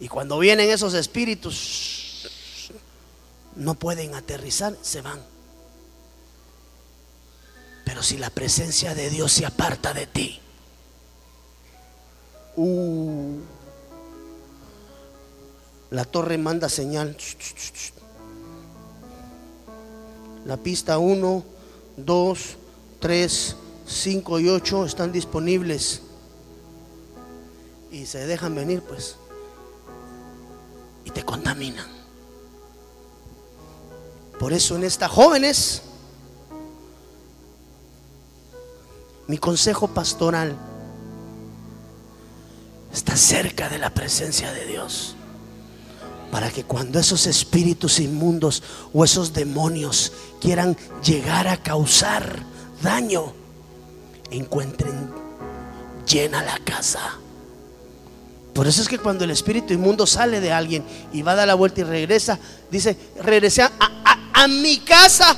Y 0.00 0.08
cuando 0.08 0.38
vienen 0.38 0.68
esos 0.70 0.94
espíritus, 0.94 2.22
no 3.54 3.74
pueden 3.74 4.14
aterrizar, 4.14 4.76
se 4.82 5.00
van. 5.02 5.20
Pero 7.84 8.02
si 8.02 8.16
la 8.18 8.30
presencia 8.30 8.94
de 8.94 9.10
Dios 9.10 9.32
se 9.32 9.46
aparta 9.46 9.92
de 9.92 10.06
ti, 10.06 10.40
uh, 12.56 13.38
la 15.90 16.04
torre 16.04 16.38
manda 16.38 16.68
señal. 16.68 17.16
La 20.44 20.56
pista 20.56 20.98
1, 20.98 21.44
2, 21.96 22.56
3, 23.00 23.56
5 23.86 24.40
y 24.40 24.48
8 24.48 24.86
están 24.86 25.12
disponibles. 25.12 26.02
Y 27.90 28.06
se 28.06 28.26
dejan 28.26 28.54
venir 28.54 28.82
pues. 28.82 29.16
Y 31.04 31.10
te 31.10 31.24
contaminan. 31.24 31.86
Por 34.38 34.52
eso 34.52 34.74
en 34.76 34.84
esta 34.84 35.08
jóvenes, 35.08 35.82
mi 39.28 39.38
consejo 39.38 39.88
pastoral 39.88 40.56
está 42.92 43.16
cerca 43.16 43.68
de 43.68 43.78
la 43.78 43.90
presencia 43.90 44.52
de 44.52 44.66
Dios 44.66 45.16
para 46.32 46.50
que 46.50 46.64
cuando 46.64 46.98
esos 46.98 47.26
espíritus 47.26 48.00
inmundos 48.00 48.62
o 48.94 49.04
esos 49.04 49.34
demonios 49.34 50.12
quieran 50.40 50.74
llegar 51.04 51.46
a 51.46 51.58
causar 51.58 52.42
daño, 52.80 53.34
encuentren 54.30 55.10
llena 56.06 56.42
la 56.42 56.56
casa. 56.64 57.18
Por 58.54 58.66
eso 58.66 58.80
es 58.80 58.88
que 58.88 58.98
cuando 58.98 59.24
el 59.24 59.30
espíritu 59.30 59.74
inmundo 59.74 60.06
sale 60.06 60.40
de 60.40 60.50
alguien 60.50 60.86
y 61.12 61.20
va 61.20 61.32
a 61.32 61.34
dar 61.34 61.46
la 61.46 61.54
vuelta 61.54 61.82
y 61.82 61.84
regresa, 61.84 62.38
dice, 62.70 62.96
regresé 63.20 63.64
a, 63.64 64.48
mi 64.48 64.78
casa. 64.78 65.36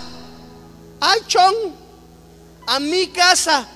Ay, 1.01 1.21
chon, 1.27 1.55
a 2.69 2.79
mi 2.79 3.09
casa. 3.09 3.67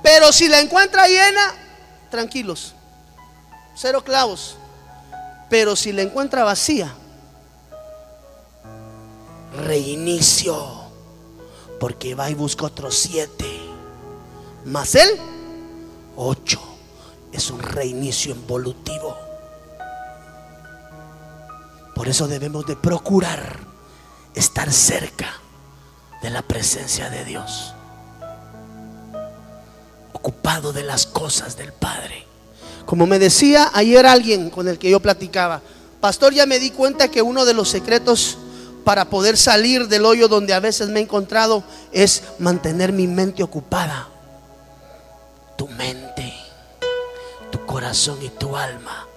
Pero 0.00 0.32
si 0.32 0.46
la 0.46 0.60
encuentra 0.60 1.08
llena, 1.08 1.54
tranquilos, 2.08 2.72
cero 3.74 4.04
clavos. 4.04 4.58
Pero 5.48 5.76
si 5.76 5.92
la 5.92 6.02
encuentra 6.02 6.44
vacía, 6.44 6.94
reinicio. 9.64 10.56
Porque 11.78 12.14
va 12.14 12.30
y 12.30 12.34
busca 12.34 12.66
otros 12.66 12.94
siete. 12.94 13.60
Más 14.64 14.94
él, 14.94 15.08
ocho. 16.16 16.60
Es 17.32 17.50
un 17.50 17.60
reinicio 17.60 18.32
involutivo. 18.34 19.16
Por 21.94 22.08
eso 22.08 22.26
debemos 22.26 22.66
de 22.66 22.76
procurar 22.76 23.58
estar 24.34 24.72
cerca 24.72 25.40
de 26.22 26.30
la 26.30 26.42
presencia 26.42 27.10
de 27.10 27.24
Dios. 27.24 27.74
Ocupado 30.12 30.72
de 30.72 30.84
las 30.84 31.06
cosas 31.06 31.56
del 31.56 31.72
Padre. 31.72 32.26
Como 32.86 33.06
me 33.06 33.18
decía 33.18 33.70
ayer 33.72 34.06
alguien 34.06 34.50
con 34.50 34.68
el 34.68 34.78
que 34.78 34.90
yo 34.90 35.00
platicaba, 35.00 35.60
pastor, 36.00 36.34
ya 36.34 36.46
me 36.46 36.58
di 36.58 36.70
cuenta 36.70 37.08
que 37.08 37.22
uno 37.22 37.44
de 37.44 37.54
los 37.54 37.68
secretos 37.68 38.38
para 38.84 39.06
poder 39.06 39.36
salir 39.36 39.88
del 39.88 40.04
hoyo 40.04 40.28
donde 40.28 40.52
a 40.52 40.60
veces 40.60 40.88
me 40.88 41.00
he 41.00 41.02
encontrado 41.02 41.64
es 41.92 42.22
mantener 42.38 42.92
mi 42.92 43.06
mente 43.06 43.42
ocupada. 43.42 44.08
Tu 45.56 45.66
mente, 45.68 46.34
tu 47.50 47.64
corazón 47.64 48.18
y 48.22 48.28
tu 48.28 48.56
alma 48.56 49.08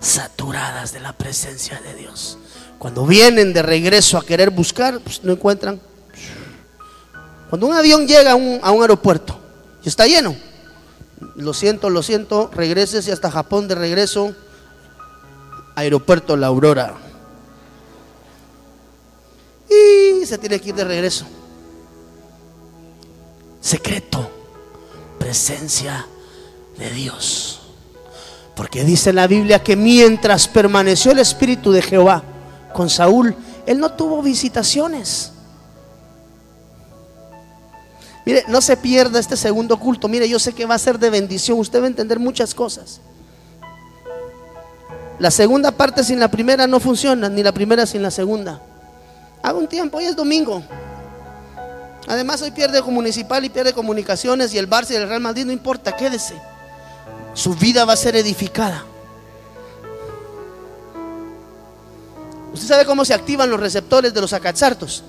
saturadas 0.00 0.92
de 0.92 1.00
la 1.00 1.12
presencia 1.12 1.80
de 1.80 1.94
Dios. 1.94 2.36
Cuando 2.78 3.06
vienen 3.06 3.52
de 3.52 3.62
regreso 3.62 4.18
a 4.18 4.26
querer 4.26 4.50
buscar, 4.50 4.98
pues 5.00 5.22
no 5.22 5.32
encuentran. 5.32 5.80
Cuando 7.48 7.68
un 7.68 7.74
avión 7.74 8.08
llega 8.08 8.32
a 8.32 8.34
un, 8.34 8.58
a 8.62 8.72
un 8.72 8.82
aeropuerto 8.82 9.38
y 9.84 9.88
está 9.88 10.06
lleno, 10.06 10.34
lo 11.36 11.54
siento, 11.54 11.90
lo 11.90 12.02
siento, 12.02 12.50
regreses 12.54 13.06
y 13.08 13.10
hasta 13.10 13.30
Japón 13.30 13.68
de 13.68 13.74
regreso, 13.74 14.34
aeropuerto 15.74 16.36
La 16.36 16.48
Aurora. 16.48 16.94
Y 19.68 20.26
se 20.26 20.38
tiene 20.38 20.60
que 20.60 20.70
ir 20.70 20.74
de 20.74 20.84
regreso. 20.84 21.26
secreto, 23.60 24.28
presencia 25.18 26.06
de 26.76 26.90
Dios. 26.90 27.60
Porque 28.54 28.84
dice 28.84 29.12
la 29.12 29.26
Biblia 29.26 29.62
que 29.62 29.76
mientras 29.76 30.48
permaneció 30.48 31.12
el 31.12 31.20
Espíritu 31.20 31.70
de 31.72 31.80
Jehová 31.80 32.22
con 32.74 32.90
Saúl, 32.90 33.34
él 33.66 33.78
no 33.78 33.92
tuvo 33.92 34.20
visitaciones. 34.20 35.31
Mire, 38.24 38.44
no 38.48 38.60
se 38.60 38.76
pierda 38.76 39.18
este 39.18 39.36
segundo 39.36 39.78
culto. 39.78 40.08
Mire, 40.08 40.28
yo 40.28 40.38
sé 40.38 40.52
que 40.52 40.66
va 40.66 40.76
a 40.76 40.78
ser 40.78 40.98
de 40.98 41.10
bendición. 41.10 41.58
Usted 41.58 41.80
va 41.80 41.84
a 41.84 41.88
entender 41.88 42.18
muchas 42.18 42.54
cosas. 42.54 43.00
La 45.18 45.30
segunda 45.30 45.70
parte 45.72 46.02
sin 46.04 46.18
la 46.18 46.28
primera 46.28 46.66
no 46.66 46.80
funciona, 46.80 47.28
ni 47.28 47.42
la 47.42 47.52
primera 47.52 47.86
sin 47.86 48.02
la 48.02 48.10
segunda. 48.10 48.60
Haga 49.42 49.58
un 49.58 49.68
tiempo, 49.68 49.98
hoy 49.98 50.04
es 50.04 50.16
domingo. 50.16 50.62
Además, 52.08 52.42
hoy 52.42 52.50
pierde 52.50 52.82
municipal 52.82 53.44
y 53.44 53.48
pierde 53.48 53.72
comunicaciones 53.72 54.52
y 54.54 54.58
el 54.58 54.68
Barça 54.68 54.90
y 54.90 54.96
el 54.96 55.08
Real 55.08 55.20
Madrid, 55.20 55.44
no 55.44 55.52
importa, 55.52 55.96
quédese. 55.96 56.34
Su 57.34 57.54
vida 57.54 57.84
va 57.84 57.92
a 57.92 57.96
ser 57.96 58.16
edificada. 58.16 58.84
¿Usted 62.52 62.68
sabe 62.68 62.84
cómo 62.84 63.04
se 63.04 63.14
activan 63.14 63.48
los 63.48 63.60
receptores 63.60 64.12
de 64.12 64.20
los 64.20 64.32
acachartos? 64.32 65.02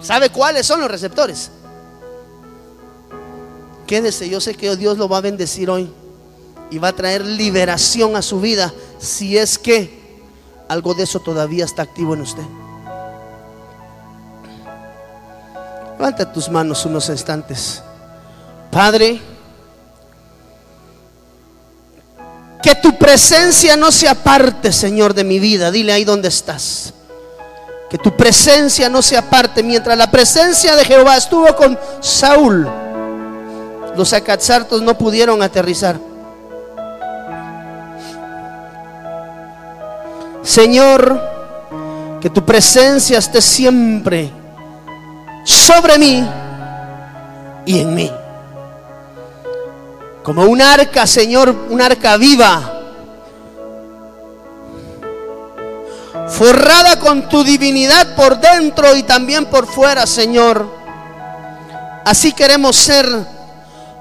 ¿Sabe 0.00 0.30
cuáles 0.30 0.66
son 0.66 0.80
los 0.80 0.90
receptores? 0.90 1.50
Quédese, 3.86 4.28
yo 4.28 4.40
sé 4.40 4.54
que 4.54 4.74
Dios 4.76 4.98
lo 4.98 5.08
va 5.08 5.18
a 5.18 5.20
bendecir 5.20 5.68
hoy 5.70 5.90
y 6.70 6.78
va 6.78 6.88
a 6.88 6.92
traer 6.96 7.24
liberación 7.24 8.16
a 8.16 8.22
su 8.22 8.40
vida 8.40 8.72
si 8.98 9.36
es 9.36 9.58
que 9.58 10.04
algo 10.68 10.94
de 10.94 11.04
eso 11.04 11.20
todavía 11.20 11.64
está 11.64 11.82
activo 11.82 12.14
en 12.14 12.22
usted. 12.22 12.42
Levanta 15.98 16.32
tus 16.32 16.48
manos 16.48 16.84
unos 16.86 17.08
instantes. 17.08 17.82
Padre, 18.70 19.20
que 22.62 22.74
tu 22.74 22.98
presencia 22.98 23.76
no 23.76 23.92
se 23.92 24.08
aparte, 24.08 24.72
Señor, 24.72 25.14
de 25.14 25.22
mi 25.22 25.38
vida. 25.38 25.70
Dile 25.70 25.92
ahí 25.92 26.04
donde 26.04 26.28
estás. 26.28 26.92
Que 27.88 27.98
tu 27.98 28.16
presencia 28.16 28.88
no 28.88 29.02
se 29.02 29.16
aparte. 29.16 29.62
Mientras 29.62 29.96
la 29.96 30.10
presencia 30.10 30.74
de 30.74 30.84
Jehová 30.84 31.16
estuvo 31.16 31.54
con 31.54 31.78
Saúl, 32.00 32.66
los 33.96 34.12
acatzartos 34.12 34.82
no 34.82 34.96
pudieron 34.96 35.42
aterrizar. 35.42 35.98
Señor, 40.42 41.20
que 42.20 42.28
tu 42.30 42.44
presencia 42.44 43.18
esté 43.18 43.40
siempre 43.40 44.30
sobre 45.44 45.98
mí 45.98 46.26
y 47.66 47.80
en 47.80 47.94
mí. 47.94 48.10
Como 50.22 50.44
un 50.44 50.60
arca, 50.60 51.06
Señor, 51.06 51.54
un 51.68 51.80
arca 51.80 52.16
viva. 52.16 52.70
Forrada 56.28 56.98
con 56.98 57.28
tu 57.28 57.44
divinidad 57.44 58.14
por 58.16 58.38
dentro 58.40 58.96
y 58.96 59.02
también 59.02 59.46
por 59.46 59.66
fuera, 59.66 60.06
Señor. 60.06 60.66
Así 62.04 62.32
queremos 62.32 62.76
ser 62.76 63.33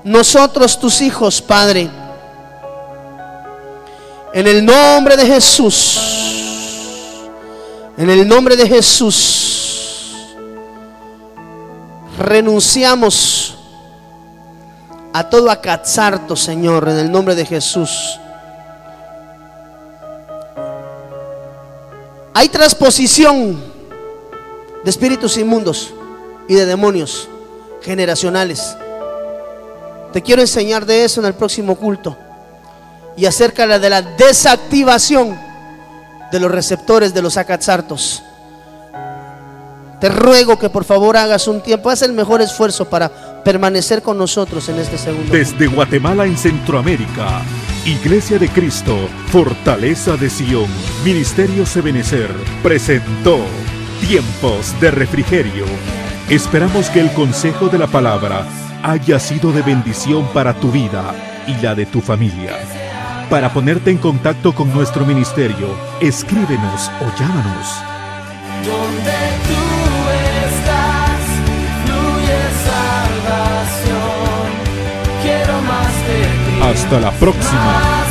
nosotros 0.04 0.80
tus 0.80 1.02
hijos, 1.02 1.42
Padre. 1.42 1.90
En 4.34 4.48
el 4.48 4.66
nombre 4.66 5.16
de 5.16 5.26
Jesús. 5.26 6.00
En 7.98 8.10
el 8.10 8.28
nombre 8.28 8.56
de 8.56 8.68
Jesús. 8.68 10.34
Renunciamos 12.18 13.56
a 15.14 15.30
todo 15.30 15.50
acazarto, 15.50 16.36
Señor, 16.36 16.90
en 16.90 16.98
el 16.98 17.12
nombre 17.12 17.36
de 17.36 17.46
Jesús. 17.46 18.20
Hay 22.34 22.50
transposición 22.50 23.62
de 24.84 24.90
espíritus 24.90 25.38
inmundos 25.38 25.94
y 26.48 26.56
de 26.56 26.66
demonios 26.66 27.30
generacionales. 27.82 28.76
Te 30.14 30.22
quiero 30.22 30.42
enseñar 30.42 30.86
de 30.86 31.04
eso 31.04 31.20
en 31.20 31.26
el 31.26 31.34
próximo 31.34 31.76
culto. 31.76 32.16
Y 33.18 33.26
acerca 33.26 33.80
de 33.80 33.90
la 33.90 34.02
desactivación 34.02 35.38
de 36.32 36.40
los 36.40 36.52
receptores 36.52 37.14
de 37.14 37.22
los 37.22 37.38
acatzartos. 37.38 38.24
Te 40.00 40.10
ruego 40.10 40.60
que 40.60 40.70
por 40.70 40.84
favor 40.84 41.16
hagas 41.16 41.48
un 41.48 41.62
tiempo, 41.62 41.90
haz 41.90 42.02
el 42.02 42.14
mejor 42.14 42.42
esfuerzo 42.42 42.90
para 42.90 43.44
permanecer 43.44 44.02
con 44.02 44.18
nosotros 44.18 44.68
en 44.70 44.80
este 44.80 44.98
segundo. 44.98 45.32
Desde 45.32 45.68
Guatemala 45.68 46.26
en 46.26 46.38
Centroamérica, 46.38 47.42
Iglesia 47.86 48.38
de 48.38 48.50
Cristo, 48.50 48.98
Fortaleza 49.32 50.18
de 50.18 50.30
Sion, 50.30 50.70
Ministerio 51.06 51.66
Sebenecer, 51.66 52.30
presentó 52.62 53.40
Tiempos 54.02 54.80
de 54.82 54.92
Refrigerio. 54.92 55.66
Esperamos 56.30 56.90
que 56.90 57.00
el 57.00 57.12
consejo 57.14 57.70
de 57.70 57.78
la 57.78 57.88
palabra 57.88 58.46
haya 58.84 59.18
sido 59.18 59.54
de 59.54 59.62
bendición 59.62 60.28
para 60.34 60.54
tu 60.54 60.70
vida 60.70 61.16
y 61.48 61.56
la 61.64 61.74
de 61.74 61.86
tu 61.86 62.02
familia. 62.02 62.52
Para 63.30 63.52
ponerte 63.54 63.90
en 63.90 63.98
contacto 63.98 64.54
con 64.54 64.74
nuestro 64.74 65.06
ministerio, 65.06 65.70
escríbenos 66.02 66.92
o 67.02 67.18
llámanos. 67.18 67.82
Donde 68.66 69.20
tú 69.48 69.62
estás, 70.46 71.22
fluye 71.86 72.42
salvación. 73.48 74.04
Quiero 75.24 75.62
más 75.62 75.94
de 76.08 76.22
ti. 76.46 76.62
Hasta 76.62 77.00
la 77.00 77.12
próxima. 77.12 78.03